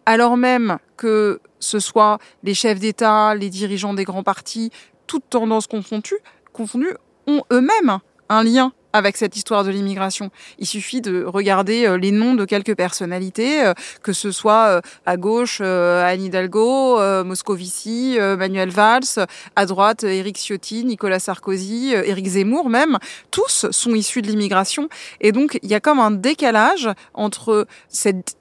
[0.05, 4.71] alors même que ce soit les chefs d'État, les dirigeants des grands partis,
[5.07, 6.19] toutes tendances confondues,
[6.53, 6.95] confondues
[7.27, 10.31] ont eux-mêmes un lien avec cette histoire de l'immigration.
[10.59, 14.81] Il suffit de regarder euh, les noms de quelques personnalités, euh, que ce soit euh,
[15.07, 19.27] à gauche Anne Hidalgo, Moscovici, Manuel Valls,
[19.57, 22.99] à droite Éric Ciotti, Nicolas Sarkozy, Éric Zemmour même,
[23.31, 24.89] tous sont issus de l'immigration.
[25.21, 28.37] Et donc il y a comme un décalage entre cette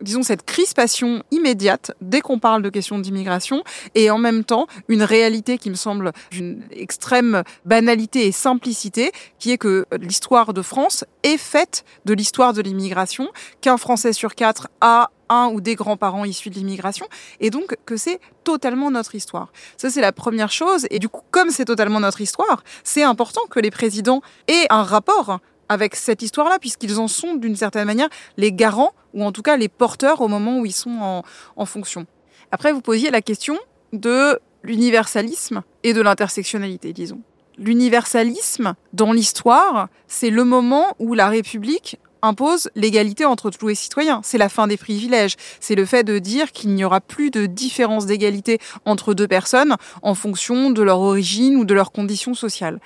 [0.00, 3.62] disons cette crispation immédiate dès qu'on parle de questions d'immigration
[3.94, 9.52] et en même temps une réalité qui me semble d'une extrême banalité et simplicité qui
[9.52, 13.28] est que l'histoire de France est faite de l'histoire de l'immigration
[13.60, 17.06] qu'un Français sur quatre a un ou des grands-parents issus de l'immigration
[17.40, 19.52] et donc que c'est totalement notre histoire.
[19.76, 23.42] Ça c'est la première chose et du coup comme c'est totalement notre histoire, c'est important
[23.48, 28.08] que les présidents aient un rapport avec cette histoire-là, puisqu'ils en sont d'une certaine manière
[28.36, 31.22] les garants, ou en tout cas les porteurs au moment où ils sont
[31.56, 32.06] en, fonction.
[32.50, 33.58] Après, vous posiez la question
[33.92, 37.20] de l'universalisme et de l'intersectionnalité, disons.
[37.58, 44.20] L'universalisme, dans l'histoire, c'est le moment où la République impose l'égalité entre tous les citoyens.
[44.24, 45.36] C'est la fin des privilèges.
[45.60, 49.76] C'est le fait de dire qu'il n'y aura plus de différence d'égalité entre deux personnes
[50.02, 52.80] en fonction de leur origine ou de leurs conditions sociales.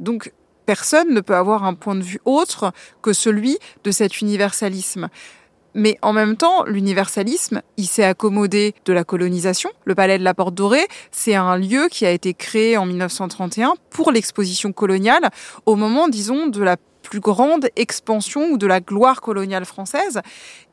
[0.00, 0.32] Donc,
[0.66, 5.08] personne ne peut avoir un point de vue autre que celui de cet universalisme.
[5.74, 9.70] Mais en même temps, l'universalisme, il s'est accommodé de la colonisation.
[9.84, 13.74] Le palais de la Porte Dorée, c'est un lieu qui a été créé en 1931
[13.90, 15.28] pour l'exposition coloniale,
[15.66, 20.22] au moment, disons, de la plus grande expansion ou de la gloire coloniale française.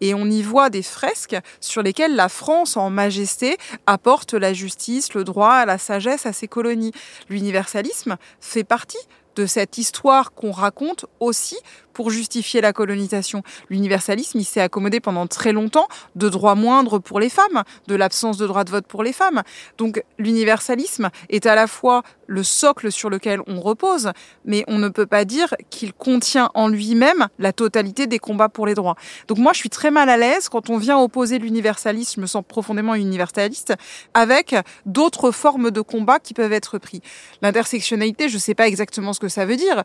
[0.01, 5.13] Et on y voit des fresques sur lesquelles la France, en majesté, apporte la justice,
[5.13, 6.93] le droit, la sagesse à ses colonies.
[7.29, 8.97] L'universalisme fait partie
[9.35, 11.57] de cette histoire qu'on raconte aussi
[11.93, 13.43] pour justifier la colonisation.
[13.69, 18.37] L'universalisme, il s'est accommodé pendant très longtemps de droits moindres pour les femmes, de l'absence
[18.37, 19.43] de droit de vote pour les femmes.
[19.77, 24.11] Donc l'universalisme est à la fois le socle sur lequel on repose,
[24.45, 28.65] mais on ne peut pas dire qu'il contient en lui-même la totalité des combats pour
[28.65, 28.95] les droits.
[29.27, 32.25] Donc moi, je suis très mal à l'aise quand on vient opposer l'universalisme, je me
[32.25, 33.75] sens profondément universaliste,
[34.13, 37.01] avec d'autres formes de combat qui peuvent être pris.
[37.41, 39.83] L'intersectionnalité, je ne sais pas exactement ce que ça veut dire,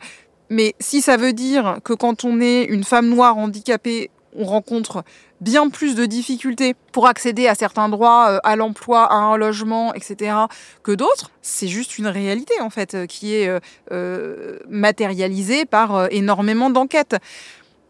[0.50, 5.04] mais si ça veut dire que quand on est une femme noire handicapée, on rencontre
[5.40, 9.94] bien plus de difficultés pour accéder à certains droits, euh, à l'emploi, à un logement,
[9.94, 10.34] etc.,
[10.82, 13.48] que d'autres, c'est juste une réalité, en fait, euh, qui est
[13.92, 17.16] euh, matérialisée par énormément d'enquêtes.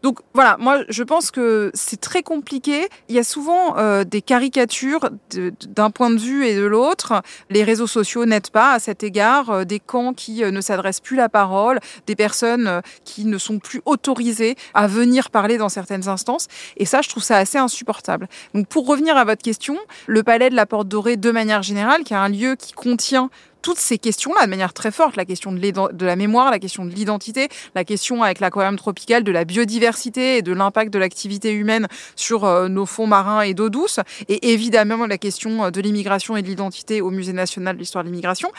[0.03, 2.87] Donc voilà, moi je pense que c'est très compliqué.
[3.09, 7.21] Il y a souvent euh, des caricatures d'un point de vue et de l'autre.
[7.49, 9.49] Les réseaux sociaux n'aident pas à cet égard.
[9.49, 13.37] Euh, des camps qui euh, ne s'adressent plus la parole, des personnes euh, qui ne
[13.37, 16.47] sont plus autorisées à venir parler dans certaines instances.
[16.77, 18.27] Et ça, je trouve ça assez insupportable.
[18.53, 22.03] Donc pour revenir à votre question, le palais de la Porte Dorée, de manière générale,
[22.03, 23.29] qui est un lieu qui contient
[23.61, 26.91] toutes ces questions-là de manière très forte, la question de, la mémoire, la question de
[26.91, 31.87] l'identité, la question avec l'aquarium tropical de la biodiversité et de l'impact de l'activité humaine
[32.15, 36.37] sur euh, nos fonds marins et d'eau douce, et évidemment la question euh, de l'immigration
[36.37, 38.51] et de l'identité au Musée national de l'histoire de l'immigration,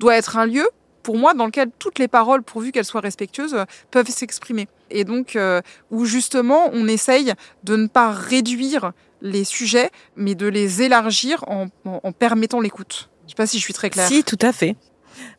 [0.00, 0.68] doit être un lieu
[1.02, 3.56] pour moi, dans lequel toutes les paroles, pourvu qu'elles soient respectueuses,
[3.90, 4.68] peuvent s'exprimer.
[4.90, 10.46] Et donc, euh, où justement, on essaye de ne pas réduire les sujets, mais de
[10.46, 13.10] les élargir en permettant l'écoute.
[13.24, 14.08] Je sais pas si je suis très claire.
[14.08, 14.76] Si, tout à fait.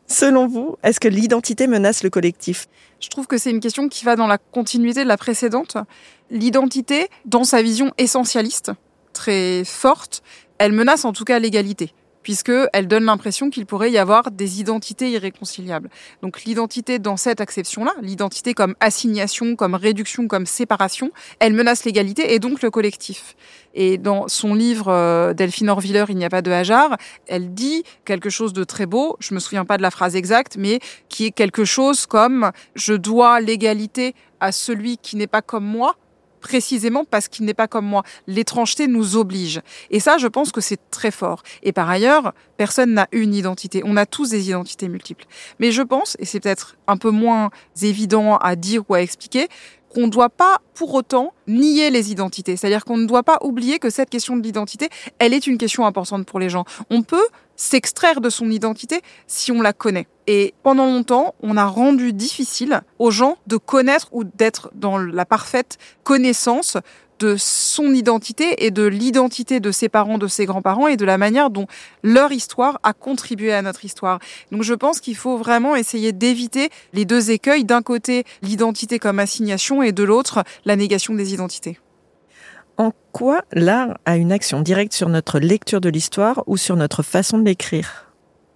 [0.08, 2.67] Selon vous, est-ce que l'identité menace le collectif?
[3.00, 5.78] Je trouve que c'est une question qui va dans la continuité de la précédente.
[6.30, 8.71] L'identité, dans sa vision essentialiste,
[9.13, 10.24] très forte,
[10.58, 11.93] elle menace en tout cas l'égalité.
[12.25, 15.91] Puisqu'elle donne l'impression qu'il pourrait y avoir des identités irréconciliables.
[16.23, 22.33] Donc l'identité dans cette acception-là, l'identité comme assignation, comme réduction, comme séparation, elle menace l'égalité
[22.33, 23.35] et donc le collectif.
[23.75, 27.83] Et dans son livre euh, Delphine Orviller, Il n'y a pas de hasard, elle dit
[28.05, 31.27] quelque chose de très beau, je me souviens pas de la phrase exacte, mais qui
[31.27, 35.95] est quelque chose comme je dois l'égalité à celui qui n'est pas comme moi,
[36.45, 38.03] précisément parce qu'il n'est pas comme moi.
[38.27, 39.62] L'étrangeté nous oblige.
[39.89, 41.41] Et ça, je pense que c'est très fort.
[41.63, 43.81] Et par ailleurs, personne n'a une identité.
[43.84, 45.25] On a tous des identités multiples.
[45.60, 47.49] Mais je pense, et c'est peut-être un peu moins
[47.81, 49.47] évident à dire ou à expliquer,
[49.89, 52.55] qu'on ne doit pas pour autant nier les identités.
[52.58, 55.88] C'est-à-dire qu'on ne doit pas oublier que cette question de l'identité, elle est une question
[55.88, 56.65] importante pour les gens.
[56.91, 60.05] On peut s'extraire de son identité si on la connaît.
[60.27, 65.25] Et pendant longtemps, on a rendu difficile aux gens de connaître ou d'être dans la
[65.25, 66.77] parfaite connaissance
[67.19, 71.17] de son identité et de l'identité de ses parents, de ses grands-parents et de la
[71.17, 71.67] manière dont
[72.03, 74.19] leur histoire a contribué à notre histoire.
[74.51, 79.19] Donc je pense qu'il faut vraiment essayer d'éviter les deux écueils, d'un côté l'identité comme
[79.19, 81.79] assignation et de l'autre la négation des identités.
[82.77, 87.03] En quoi l'art a une action directe sur notre lecture de l'histoire ou sur notre
[87.03, 88.05] façon de l'écrire?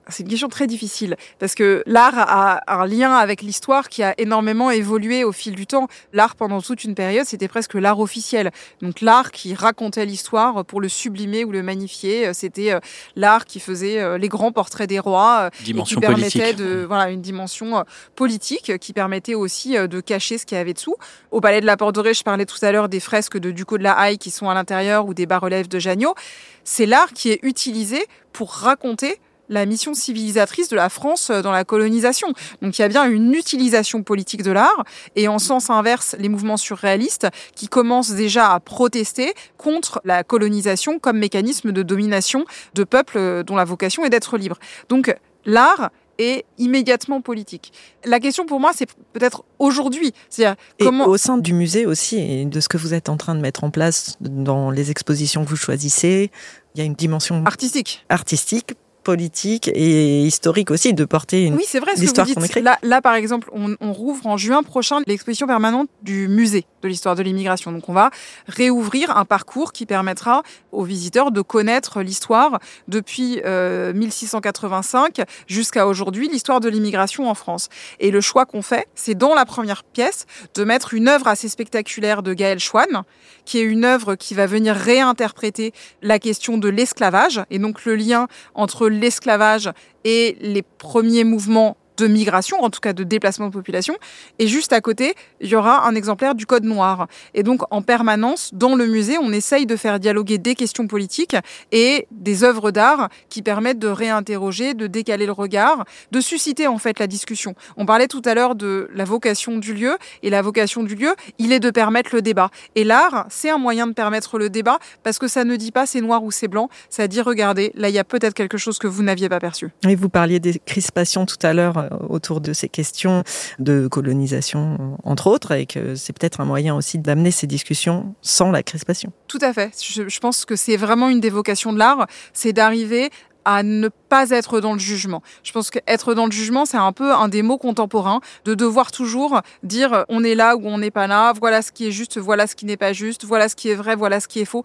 [0.09, 4.13] C'est une question très difficile parce que l'art a un lien avec l'histoire qui a
[4.17, 5.87] énormément évolué au fil du temps.
[6.13, 8.51] L'art pendant toute une période, c'était presque l'art officiel.
[8.81, 12.79] Donc l'art qui racontait l'histoire pour le sublimer ou le magnifier, c'était euh,
[13.15, 16.57] l'art qui faisait euh, les grands portraits des rois dimension et qui permettait politique.
[16.57, 17.83] de voilà une dimension euh,
[18.15, 20.95] politique qui permettait aussi de cacher ce qu'il y avait dessous.
[21.31, 23.77] Au palais de la Porte Dorée, je parlais tout à l'heure des fresques de Ducos
[23.77, 26.15] de la Haye qui sont à l'intérieur ou des bas-reliefs de Janot.
[26.63, 29.19] C'est l'art qui est utilisé pour raconter
[29.49, 32.33] la mission civilisatrice de la France dans la colonisation.
[32.61, 34.83] Donc il y a bien une utilisation politique de l'art
[35.15, 40.99] et en sens inverse, les mouvements surréalistes qui commencent déjà à protester contre la colonisation
[40.99, 44.57] comme mécanisme de domination de peuples dont la vocation est d'être libre.
[44.87, 47.71] Donc l'art est immédiatement politique.
[48.05, 52.45] La question pour moi, c'est peut-être aujourd'hui, c'est-à-dire comment au sein du musée aussi, et
[52.45, 55.49] de ce que vous êtes en train de mettre en place dans les expositions que
[55.49, 56.29] vous choisissez,
[56.75, 58.05] il y a une dimension artistique.
[58.09, 62.61] artistique, politique et historique aussi de porter une Oui, c'est vrai ce l'histoire qu'on écrit.
[62.61, 66.87] Là, là, par exemple, on, on rouvre en juin prochain l'exposition permanente du musée de
[66.87, 67.71] l'histoire de l'immigration.
[67.71, 68.11] Donc, on va
[68.47, 76.29] réouvrir un parcours qui permettra aux visiteurs de connaître l'histoire depuis euh, 1685 jusqu'à aujourd'hui,
[76.29, 77.69] l'histoire de l'immigration en France.
[77.99, 81.49] Et le choix qu'on fait, c'est dans la première pièce de mettre une œuvre assez
[81.49, 83.03] spectaculaire de Gaël Schwann,
[83.45, 87.95] qui est une œuvre qui va venir réinterpréter la question de l'esclavage et donc le
[87.95, 89.69] lien entre l'esclavage
[90.03, 93.95] et les premiers mouvements de migration, en tout cas de déplacement de population.
[94.39, 97.07] Et juste à côté, il y aura un exemplaire du Code noir.
[97.33, 101.35] Et donc, en permanence, dans le musée, on essaye de faire dialoguer des questions politiques
[101.71, 106.77] et des œuvres d'art qui permettent de réinterroger, de décaler le regard, de susciter en
[106.77, 107.55] fait la discussion.
[107.77, 109.97] On parlait tout à l'heure de la vocation du lieu.
[110.23, 112.49] Et la vocation du lieu, il est de permettre le débat.
[112.75, 115.85] Et l'art, c'est un moyen de permettre le débat parce que ça ne dit pas
[115.85, 116.69] c'est noir ou c'est blanc.
[116.89, 119.69] Ça dit regardez, là, il y a peut-être quelque chose que vous n'aviez pas perçu.
[119.87, 123.23] Et vous parliez des crispations tout à l'heure euh, autour de ces questions
[123.59, 128.15] de colonisation, euh, entre autres, et que c'est peut-être un moyen aussi d'amener ces discussions
[128.21, 129.11] sans la crispation.
[129.27, 129.71] Tout à fait.
[129.81, 133.09] Je, pense que c'est vraiment une des vocations de l'art, c'est d'arriver
[133.45, 135.23] à ne pas être dans le jugement.
[135.43, 138.91] Je pense qu'être dans le jugement, c'est un peu un des mots contemporains, de devoir
[138.91, 141.91] toujours dire euh, on est là ou on n'est pas là, voilà ce qui est
[141.91, 144.39] juste, voilà ce qui n'est pas juste, voilà ce qui est vrai, voilà ce qui
[144.39, 144.63] est faux.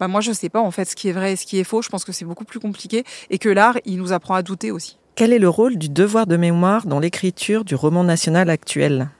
[0.00, 1.64] Bah moi, je sais pas en fait ce qui est vrai et ce qui est
[1.64, 1.82] faux.
[1.82, 4.70] Je pense que c'est beaucoup plus compliqué et que l'art, il nous apprend à douter
[4.70, 4.98] aussi.
[5.16, 9.10] Quel est le rôle du devoir de mémoire dans l'écriture du roman national actuel?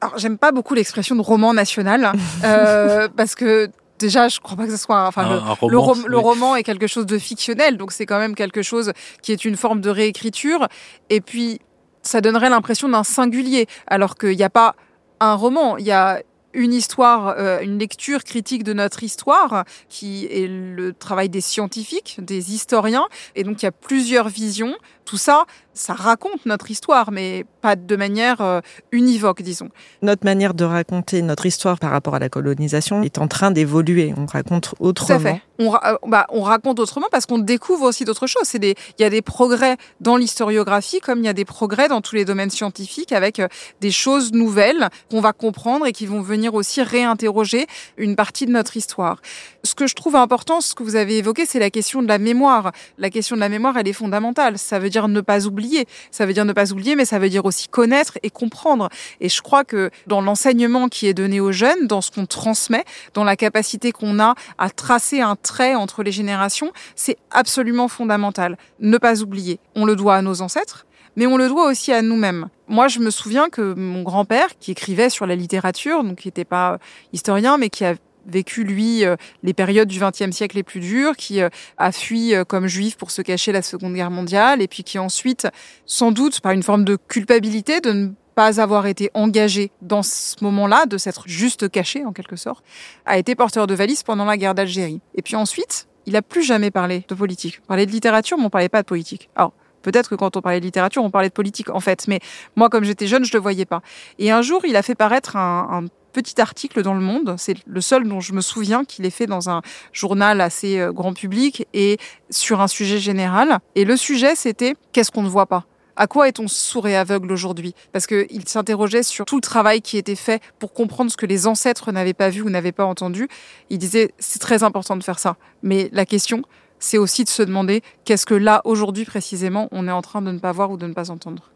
[0.00, 2.12] Alors, j'aime pas beaucoup l'expression de roman national
[2.44, 3.68] euh, parce que
[3.98, 6.06] déjà, je crois pas que ce soit un- enfin Un- le, un le, roman, rom-
[6.06, 8.92] le roman est quelque chose de fictionnel, donc c'est quand même quelque chose
[9.22, 10.68] qui est une forme de réécriture.
[11.10, 11.60] Et puis,
[12.02, 14.76] ça donnerait l'impression d'un singulier, alors qu'il n'y a pas
[15.20, 16.22] un roman, il y a
[16.54, 22.16] une histoire, euh, une lecture critique de notre histoire, qui est le travail des scientifiques,
[22.22, 24.74] des historiens, et donc il y a plusieurs visions.
[25.08, 25.46] Tout ça,
[25.78, 28.60] ça raconte notre histoire, mais pas de manière euh,
[28.92, 29.68] univoque, disons.
[30.02, 34.12] Notre manière de raconter notre histoire par rapport à la colonisation est en train d'évoluer.
[34.16, 35.18] On raconte Tout à autrement.
[35.20, 35.40] fait.
[35.60, 38.52] On, ra- euh, bah, on raconte autrement parce qu'on découvre aussi d'autres choses.
[38.54, 42.14] Il y a des progrès dans l'historiographie comme il y a des progrès dans tous
[42.16, 43.48] les domaines scientifiques avec euh,
[43.80, 48.52] des choses nouvelles qu'on va comprendre et qui vont venir aussi réinterroger une partie de
[48.52, 49.20] notre histoire.
[49.64, 52.18] Ce que je trouve important, ce que vous avez évoqué, c'est la question de la
[52.18, 52.72] mémoire.
[52.98, 54.58] La question de la mémoire, elle est fondamentale.
[54.58, 55.67] Ça veut dire ne pas oublier.
[56.10, 58.88] Ça veut dire ne pas oublier, mais ça veut dire aussi connaître et comprendre.
[59.20, 62.84] Et je crois que dans l'enseignement qui est donné aux jeunes, dans ce qu'on transmet,
[63.14, 68.56] dans la capacité qu'on a à tracer un trait entre les générations, c'est absolument fondamental.
[68.80, 69.60] Ne pas oublier.
[69.74, 72.48] On le doit à nos ancêtres, mais on le doit aussi à nous-mêmes.
[72.68, 76.44] Moi, je me souviens que mon grand-père, qui écrivait sur la littérature, donc qui n'était
[76.44, 76.78] pas
[77.12, 77.94] historien, mais qui a
[78.28, 82.34] vécu, lui, euh, les périodes du XXe siècle les plus dures, qui euh, a fui
[82.34, 85.48] euh, comme juif pour se cacher la Seconde Guerre mondiale, et puis qui ensuite,
[85.86, 90.36] sans doute par une forme de culpabilité de ne pas avoir été engagé dans ce
[90.42, 92.64] moment-là, de s'être juste caché en quelque sorte,
[93.04, 95.00] a été porteur de valise pendant la guerre d'Algérie.
[95.16, 97.60] Et puis ensuite, il a plus jamais parlé de politique.
[97.64, 99.28] On parlait de littérature, mais on parlait pas de politique.
[99.34, 102.20] Alors, Peut-être que quand on parlait de littérature, on parlait de politique en fait, mais
[102.56, 103.80] moi, comme j'étais jeune, je le voyais pas.
[104.18, 107.34] Et un jour, il a fait paraître un, un petit article dans Le Monde.
[107.38, 110.92] C'est le seul dont je me souviens qu'il est fait dans un journal assez euh,
[110.92, 111.98] grand public et
[112.30, 113.58] sur un sujet général.
[113.74, 115.64] Et le sujet, c'était qu'est-ce qu'on ne voit pas?
[116.00, 117.74] À quoi est-on sourd et aveugle aujourd'hui?
[117.90, 121.48] Parce qu'il s'interrogeait sur tout le travail qui était fait pour comprendre ce que les
[121.48, 123.26] ancêtres n'avaient pas vu ou n'avaient pas entendu.
[123.68, 125.36] Il disait c'est très important de faire ça.
[125.62, 126.42] Mais la question,
[126.78, 130.30] c'est aussi de se demander qu'est-ce que là, aujourd'hui précisément, on est en train de
[130.30, 131.50] ne pas voir ou de ne pas entendre?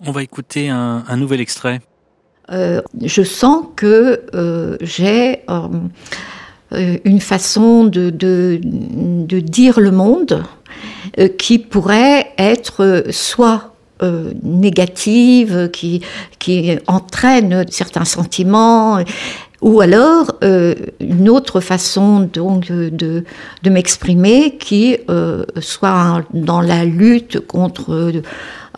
[0.00, 1.82] On va écouter un, un nouvel extrait.
[2.52, 8.60] Euh, je sens que euh, j'ai euh, une façon de,
[9.40, 10.44] dire le monde
[11.38, 13.72] qui pourrait être soit
[14.42, 16.02] négative, qui,
[16.86, 18.98] entraîne certains sentiments,
[19.62, 23.24] ou alors une autre façon donc de,
[23.64, 24.98] m'exprimer qui
[25.60, 28.12] soit dans la lutte contre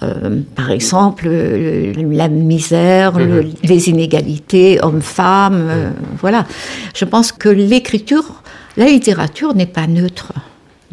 [0.02, 6.46] euh, par exemple, la misère, le, les inégalités hommes-femmes, euh, voilà.
[6.94, 8.42] Je pense que l'écriture,
[8.76, 10.32] la littérature n'est pas neutre,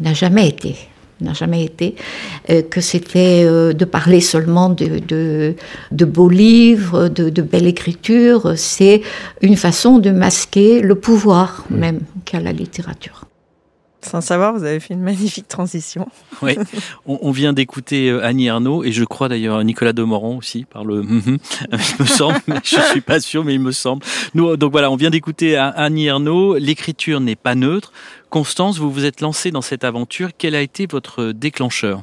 [0.00, 0.76] n'a jamais été
[1.20, 1.94] n'a jamais été,
[2.50, 5.54] euh, que c'était euh, de parler seulement de, de,
[5.90, 9.02] de beaux livres, de, de, belle écriture, c'est
[9.40, 13.24] une façon de masquer le pouvoir même qu'a la littérature.
[14.02, 16.08] Sans savoir, vous avez fait une magnifique transition.
[16.42, 16.54] Oui,
[17.06, 20.84] on, on vient d'écouter euh, Annie Ernaux et je crois d'ailleurs Nicolas Demorand aussi par
[20.84, 21.02] le.
[21.04, 21.38] il
[21.98, 24.04] me semble, mais je suis pas sûr, mais il me semble.
[24.34, 26.58] Nous, donc voilà, on vient d'écouter Annie Ernaux.
[26.58, 27.92] L'écriture n'est pas neutre.
[28.28, 30.30] Constance, vous vous êtes lancée dans cette aventure.
[30.36, 32.02] Quel a été votre déclencheur?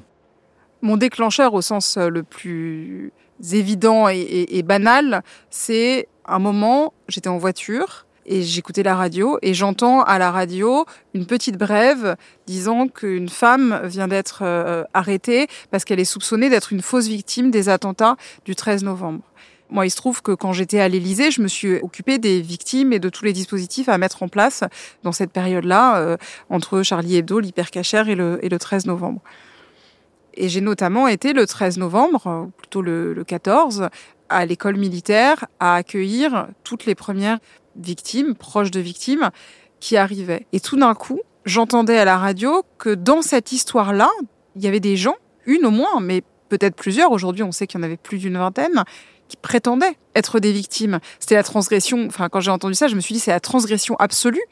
[0.82, 3.12] Mon déclencheur, au sens euh, le plus
[3.52, 9.38] évident et, et, et banal, c'est un moment, j'étais en voiture et j'écoutais la radio
[9.42, 12.16] et j'entends à la radio une petite brève
[12.48, 17.52] disant qu'une femme vient d'être euh, arrêtée parce qu'elle est soupçonnée d'être une fausse victime
[17.52, 19.24] des attentats du 13 novembre.
[19.70, 22.94] Moi, il se trouve que quand j'étais à l'Élysée, je me suis occupée des victimes
[22.94, 24.64] et de tous les dispositifs à mettre en place
[25.02, 26.18] dans cette période-là, euh,
[26.50, 29.22] entre Charlie Hebdo, l'hypercachère et le, et le 13 novembre.
[30.36, 33.90] Et j'ai notamment été le 13 novembre, plutôt le 14,
[34.30, 37.40] à l'école militaire à accueillir toutes les premières
[37.76, 39.30] victimes, proches de victimes,
[39.80, 40.48] qui arrivaient.
[40.54, 44.10] Et tout d'un coup, j'entendais à la radio que dans cette histoire-là,
[44.56, 47.80] il y avait des gens, une au moins, mais peut-être plusieurs, aujourd'hui on sait qu'il
[47.80, 48.84] y en avait plus d'une vingtaine,
[49.28, 51.00] qui prétendaient être des victimes.
[51.20, 53.96] C'était la transgression, enfin quand j'ai entendu ça, je me suis dit c'est la transgression
[53.98, 54.44] absolue,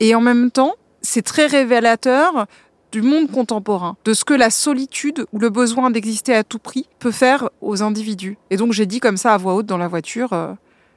[0.00, 2.46] et en même temps, c'est très révélateur
[2.92, 6.88] du monde contemporain, de ce que la solitude ou le besoin d'exister à tout prix
[6.98, 8.38] peut faire aux individus.
[8.50, 10.54] Et donc j'ai dit comme ça à voix haute dans la voiture, euh,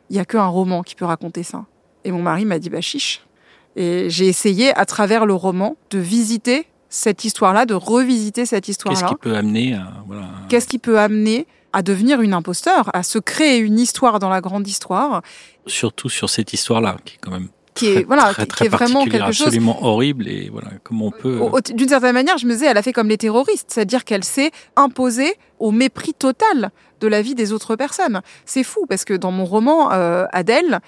[0.09, 1.65] il y a qu'un roman qui peut raconter ça.
[2.03, 3.21] Et mon mari m'a dit bah chiche.
[3.75, 8.99] Et j'ai essayé à travers le roman de visiter cette histoire-là, de revisiter cette histoire-là.
[8.99, 10.29] Qu'est-ce qui peut amener à voilà.
[10.49, 14.41] Qu'est-ce qui peut amener à devenir une imposteur, à se créer une histoire dans la
[14.41, 15.21] grande histoire.
[15.67, 18.65] Surtout sur cette histoire-là, qui est quand même qui est très, voilà très, qui, très
[18.65, 21.39] est vraiment quelque chose absolument horrible et voilà comment on peut
[21.73, 24.51] d'une certaine manière je me disais elle a fait comme les terroristes c'est-à-dire qu'elle s'est
[24.75, 29.31] imposée au mépris total de la vie des autres personnes c'est fou parce que dans
[29.31, 30.81] mon roman euh, Adèle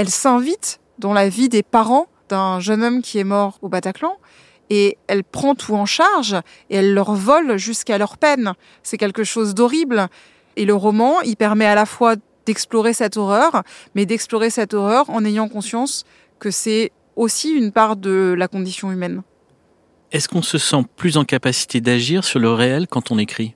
[0.00, 4.16] elle s'invite dans la vie des parents d'un jeune homme qui est mort au Bataclan
[4.70, 6.36] et elle prend tout en charge
[6.70, 8.54] et elle leur vole jusqu'à leur peine.
[8.82, 10.08] C'est quelque chose d'horrible.
[10.56, 12.14] Et le roman il permet à la fois
[12.46, 13.62] d'explorer cette horreur,
[13.94, 16.04] mais d'explorer cette horreur en ayant conscience
[16.38, 19.20] que c'est aussi une part de la condition humaine.
[20.12, 23.54] Est-ce qu'on se sent plus en capacité d'agir sur le réel quand on écrit?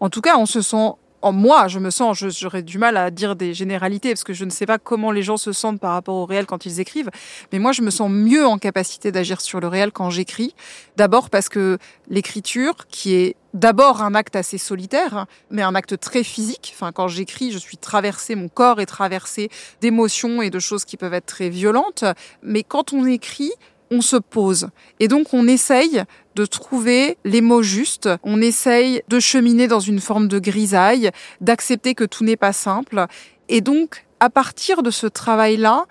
[0.00, 3.10] En tout cas, on se sent en moi, je me sens, j'aurais du mal à
[3.10, 5.92] dire des généralités parce que je ne sais pas comment les gens se sentent par
[5.92, 7.10] rapport au réel quand ils écrivent,
[7.50, 10.54] mais moi je me sens mieux en capacité d'agir sur le réel quand j'écris.
[10.98, 11.78] D'abord parce que
[12.10, 16.74] l'écriture, qui est d'abord un acte assez solitaire, mais un acte très physique.
[16.76, 19.48] Enfin, quand j'écris, je suis traversée, mon corps est traversé
[19.80, 22.04] d'émotions et de choses qui peuvent être très violentes.
[22.42, 23.52] Mais quand on écrit,
[23.94, 24.68] on se pose.
[25.00, 26.02] Et donc on essaye
[26.34, 31.10] de trouver les mots justes, on essaye de cheminer dans une forme de grisaille,
[31.40, 33.06] d'accepter que tout n'est pas simple.
[33.48, 35.84] Et donc, à partir de ce travail-là,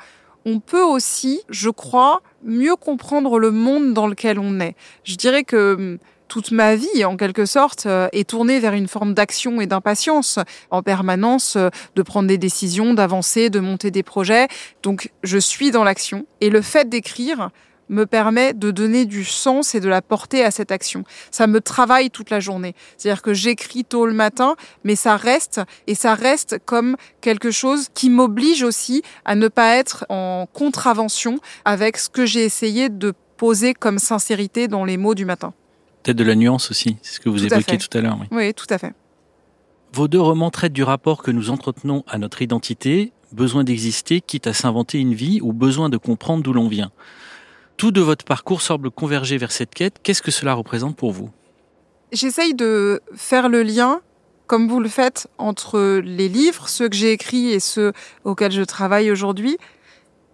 [0.45, 4.75] on peut aussi, je crois, mieux comprendre le monde dans lequel on est.
[5.05, 5.97] Je dirais que hum,
[6.27, 10.39] toute ma vie, en quelque sorte, euh, est tournée vers une forme d'action et d'impatience
[10.71, 14.47] en permanence, euh, de prendre des décisions, d'avancer, de monter des projets.
[14.81, 16.25] Donc, je suis dans l'action.
[16.41, 17.51] Et le fait d'écrire
[17.93, 21.03] me permet de donner du sens et de la portée à cette action.
[21.31, 22.75] Ça me travaille toute la journée.
[22.97, 27.87] C'est-à-dire que j'écris tôt le matin, mais ça reste, et ça reste comme quelque chose
[27.93, 33.13] qui m'oblige aussi à ne pas être en contravention avec ce que j'ai essayé de
[33.37, 35.53] poser comme sincérité dans les mots du matin.
[36.03, 38.17] Peut-être de la nuance aussi, c'est ce que vous Tout évoquiez tout à l'heure.
[38.19, 38.27] oui.
[38.31, 38.93] Oui, tout à fait.
[39.93, 44.47] Vos deux romans traitent du rapport que nous entretenons à notre identité, besoin d'exister, quitte
[44.47, 46.91] à s'inventer une vie, ou besoin de comprendre d'où l'on vient.
[47.77, 49.95] Tout de votre parcours semble converger vers cette quête.
[50.03, 51.31] Qu'est-ce que cela représente pour vous?
[52.11, 54.01] J'essaye de faire le lien,
[54.47, 57.91] comme vous le faites, entre les livres, ceux que j'ai écrits et ceux
[58.23, 59.57] auxquels je travaille aujourd'hui.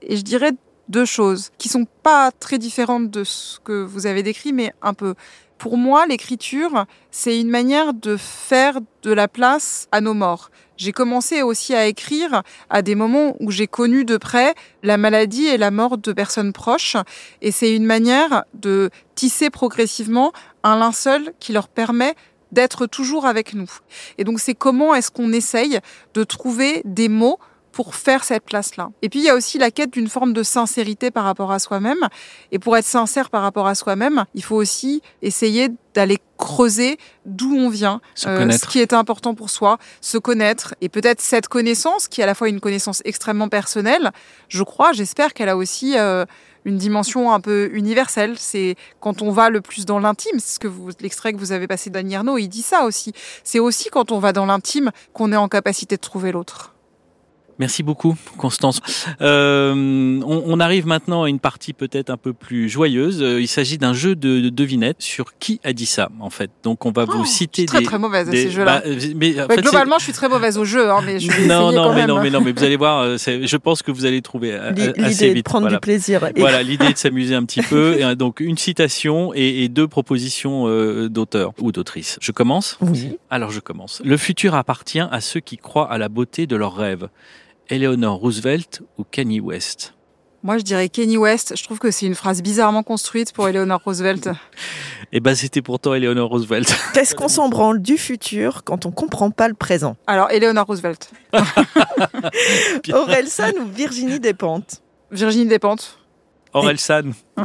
[0.02, 0.52] Et je dirais
[0.90, 4.94] deux choses qui sont pas très différentes de ce que vous avez décrit, mais un
[4.94, 5.16] peu.
[5.60, 10.52] Pour moi, l'écriture, c'est une manière de faire de la place à nos morts.
[10.78, 15.48] J'ai commencé aussi à écrire à des moments où j'ai connu de près la maladie
[15.48, 16.96] et la mort de personnes proches.
[17.42, 20.32] Et c'est une manière de tisser progressivement
[20.64, 22.16] un linceul qui leur permet
[22.54, 23.70] d'être toujours avec nous.
[24.18, 25.80] Et donc c'est comment est-ce qu'on essaye
[26.14, 27.38] de trouver des mots
[27.80, 28.90] pour faire cette place-là.
[29.02, 31.60] Et puis il y a aussi la quête d'une forme de sincérité par rapport à
[31.60, 32.10] soi-même.
[32.52, 37.56] Et pour être sincère par rapport à soi-même, il faut aussi essayer d'aller creuser d'où
[37.56, 40.76] on vient, euh, ce qui est important pour soi, se connaître.
[40.82, 44.12] Et peut-être cette connaissance, qui est à la fois une connaissance extrêmement personnelle,
[44.50, 46.26] je crois, j'espère qu'elle a aussi euh,
[46.66, 48.36] une dimension un peu universelle.
[48.38, 51.54] C'est quand on va le plus dans l'intime, c'est ce que vous, l'extrait que vous
[51.54, 53.14] avez passé d'Annie Ernaux, il dit ça aussi.
[53.46, 56.74] C'est aussi quand on va dans l'intime qu'on est en capacité de trouver l'autre.
[57.60, 58.82] Merci beaucoup, Constance.
[59.22, 63.22] Euh, on, on arrive maintenant à une partie peut-être un peu plus joyeuse.
[63.22, 66.50] Euh, Il s'agit d'un jeu de, de devinettes sur qui a dit ça, en fait.
[66.64, 67.86] Donc, on va vous Oh, citer je suis très des.
[67.86, 68.82] très mauvaise à ces jeux-là.
[68.86, 71.30] bah, mais en Ouais, fait, globalement, je suis très mauvaise au jeu, hein, mais je
[71.32, 72.08] vais non, non, quand mais même.
[72.08, 73.00] non, mais non, mais vous allez voir.
[73.02, 75.38] euh, c'est- Je pense que vous allez trouver euh, assez L'idée vite.
[75.38, 75.78] de prendre voilà.
[75.78, 76.24] du plaisir.
[76.36, 77.98] Et- Voilà, l'idée de s'amuser un petit peu.
[78.00, 82.18] Et, donc, une citation et, et deux propositions euh, d'auteurs ou d'autrices.
[82.22, 82.78] Je commence?
[82.82, 83.18] Oui.
[83.30, 84.02] Alors, je commence.
[84.06, 87.10] Le futur appartient à ceux qui croient à la beauté de leurs rêves.
[87.70, 89.94] Eleanor Roosevelt ou Kanye West?
[90.42, 91.56] Moi, je dirais Kenny West.
[91.56, 94.30] Je trouve que c'est une phrase bizarrement construite pour Eleanor Roosevelt.
[95.12, 96.72] Eh ben, c'était pourtant Eleanor Roosevelt.
[96.94, 99.98] Qu'est-ce qu'on s'en branle du futur quand on comprend pas le présent?
[100.06, 101.10] Alors, Eleanor Roosevelt.
[102.94, 105.98] Aurel San ou Virginie Despentes Virginie Despentes.
[106.54, 107.14] Aurel San.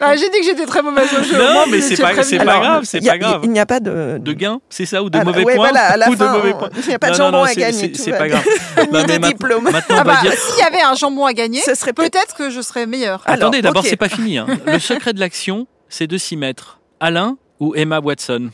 [0.00, 1.38] Ah, j'ai dit que j'étais très mauvaise au jeu.
[1.38, 3.40] Non, mais c'est pas- grave, c'est il y a- pas grave.
[3.44, 4.18] Il n'y a pas de...
[4.18, 6.16] De gain, c'est ça Ou de Ah, mauvais ouais, points voilà, à la Ou de
[6.16, 7.94] fin, mauvais on- points il n'y a pas de Non, jambon non, à gagner.
[7.94, 8.44] c'est- pas grave.
[8.78, 9.70] Ni de ma- diplôme.
[9.90, 10.32] Ah bah, dire.
[10.34, 12.34] s'il y avait un jambon à gagner, Ce serait peut-être...
[12.36, 13.22] que je serais meilleure.
[13.24, 13.88] Alors, Attendez, d'abord, ok.
[13.88, 14.38] c'est pas fini.
[14.38, 14.46] hein.
[14.66, 16.78] Le secret de l'action, c'est de s'y mettre.
[17.00, 18.50] Alain ou Emma Watson?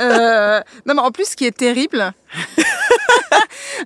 [0.00, 2.12] Euh, non, mais en plus, ce qui est terrible.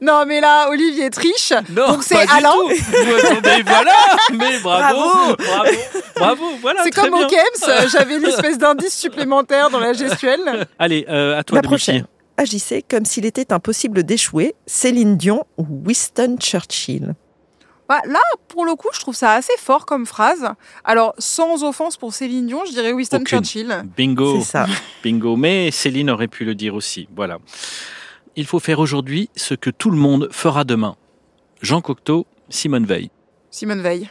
[0.01, 1.53] Non, mais là, Olivier triche.
[1.71, 2.51] Non, Donc, c'est du Alain.
[2.53, 2.69] tout.
[2.69, 3.93] Vous attendez, voilà
[4.33, 5.71] Mais bravo Bravo
[6.17, 7.29] Bravo, voilà, C'est comme au bien.
[7.29, 10.67] KEMS, j'avais l'espèce d'indice supplémentaire dans la gestuelle.
[10.79, 12.07] Allez, euh, à toi La de prochaine.
[12.37, 14.55] Agissez comme s'il était impossible d'échouer.
[14.67, 17.15] Céline Dion ou Winston Churchill
[17.89, 20.49] Bah, là, pour le coup, je trouve ça assez fort comme phrase.
[20.85, 23.27] Alors, sans offense pour Céline Dion, je dirais Winston Aucune.
[23.45, 23.83] Churchill.
[23.97, 24.67] Bingo C'est ça.
[25.05, 27.07] Bingo, mais Céline aurait pu le dire aussi.
[27.15, 27.39] Voilà.
[28.37, 30.97] Il faut faire aujourd'hui ce que tout le monde fera demain.
[31.61, 33.11] Jean Cocteau, Simone Veil.
[33.51, 34.09] Simone Veil.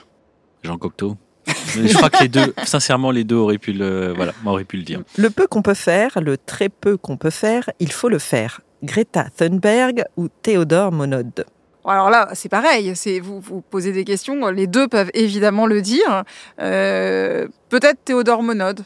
[0.63, 1.17] Jean Cocteau.
[1.45, 4.83] Je crois que les deux, sincèrement, les deux auraient pu le, voilà, auraient pu le
[4.83, 5.01] dire.
[5.17, 8.61] Le peu qu'on peut faire, le très peu qu'on peut faire, il faut le faire.
[8.83, 11.45] Greta Thunberg ou Théodore Monod?
[11.85, 12.95] Alors là, c'est pareil.
[12.95, 14.47] C'est vous vous posez des questions.
[14.49, 16.23] Les deux peuvent évidemment le dire.
[16.59, 18.81] Euh, Peut-être Théodore Monod.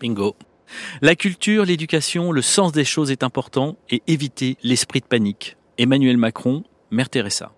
[0.00, 0.36] Bingo.
[1.02, 5.56] La culture, l'éducation, le sens des choses est important et éviter l'esprit de panique.
[5.78, 7.52] Emmanuel Macron, Mère Teresa.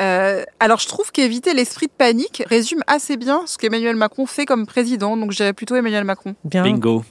[0.00, 4.46] Euh, alors, je trouve qu'éviter l'esprit de panique résume assez bien ce qu'Emmanuel Macron fait
[4.46, 5.16] comme président.
[5.16, 6.36] Donc, je dirais plutôt Emmanuel Macron.
[6.44, 6.62] Bien.
[6.62, 7.04] Bingo.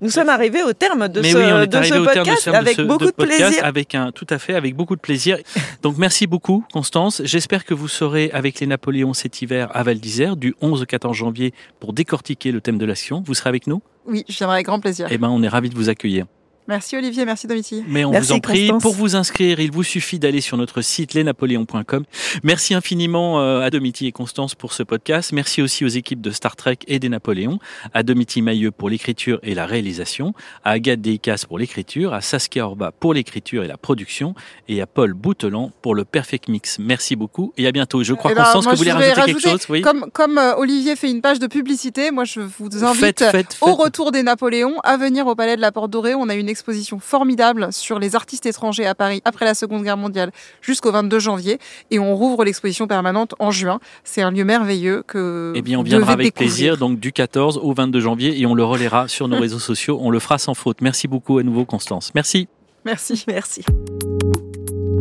[0.00, 2.04] Nous sommes arrivés au terme de Mais ce, oui, on est de arrivé ce au
[2.06, 3.64] terme de podcast ce- de avec ce- beaucoup de de podcast plaisir.
[3.64, 5.38] Avec un, tout à fait, avec beaucoup de plaisir.
[5.82, 7.22] Donc merci beaucoup, Constance.
[7.24, 10.86] J'espère que vous serez avec les Napoléons cet hiver à Val d'Isère, du 11 au
[10.86, 13.22] 14 janvier, pour décortiquer le thème de l'action.
[13.24, 13.80] Vous serez avec nous?
[14.06, 15.06] Oui, je viendrai avec grand plaisir.
[15.10, 16.26] Eh ben, on est ravis de vous accueillir.
[16.68, 17.82] Merci Olivier, merci Domiti.
[17.88, 18.82] Mais on Merci, vous en prie, Constance.
[18.82, 22.04] pour vous inscrire, il vous suffit d'aller sur notre site lesnapoléons.com.
[22.44, 25.32] Merci infiniment euh, à Domiti et Constance pour ce podcast.
[25.32, 27.58] Merci aussi aux équipes de Star Trek et des Napoléons,
[27.94, 30.34] à Domiti Mailleux pour l'écriture et la réalisation,
[30.64, 34.34] à Agathe Deicas pour l'écriture, à Saskia Orba pour l'écriture et la production,
[34.68, 36.78] et à Paul Boutelan pour le Perfect Mix.
[36.78, 38.04] Merci beaucoup et à bientôt.
[38.04, 39.66] Je crois, Eh ben, Constance, que vous voulez rajouter quelque chose?
[39.68, 39.80] Oui.
[39.80, 43.56] Comme, comme euh, Olivier fait une page de publicité, moi je vous invite Faites, faites,
[43.60, 46.14] au retour des Napoléons à venir au Palais de la Porte Dorée.
[46.14, 49.96] On a une exposition formidable sur les artistes étrangers à Paris après la Seconde Guerre
[49.96, 50.30] mondiale
[50.60, 51.58] jusqu'au 22 janvier.
[51.90, 53.80] Et on rouvre l'exposition permanente en juin.
[54.04, 56.48] C'est un lieu merveilleux que Eh bien, on vous viendra avec découvrir.
[56.48, 59.98] plaisir, donc du 14 au 22 janvier, et on le relaiera sur nos réseaux sociaux.
[60.00, 60.80] On le fera sans faute.
[60.80, 62.12] Merci beaucoup à nouveau, Constance.
[62.14, 62.46] Merci.
[62.84, 63.24] Merci.
[63.26, 63.64] Merci.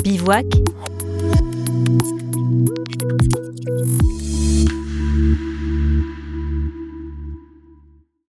[0.04, 0.46] Bivouac.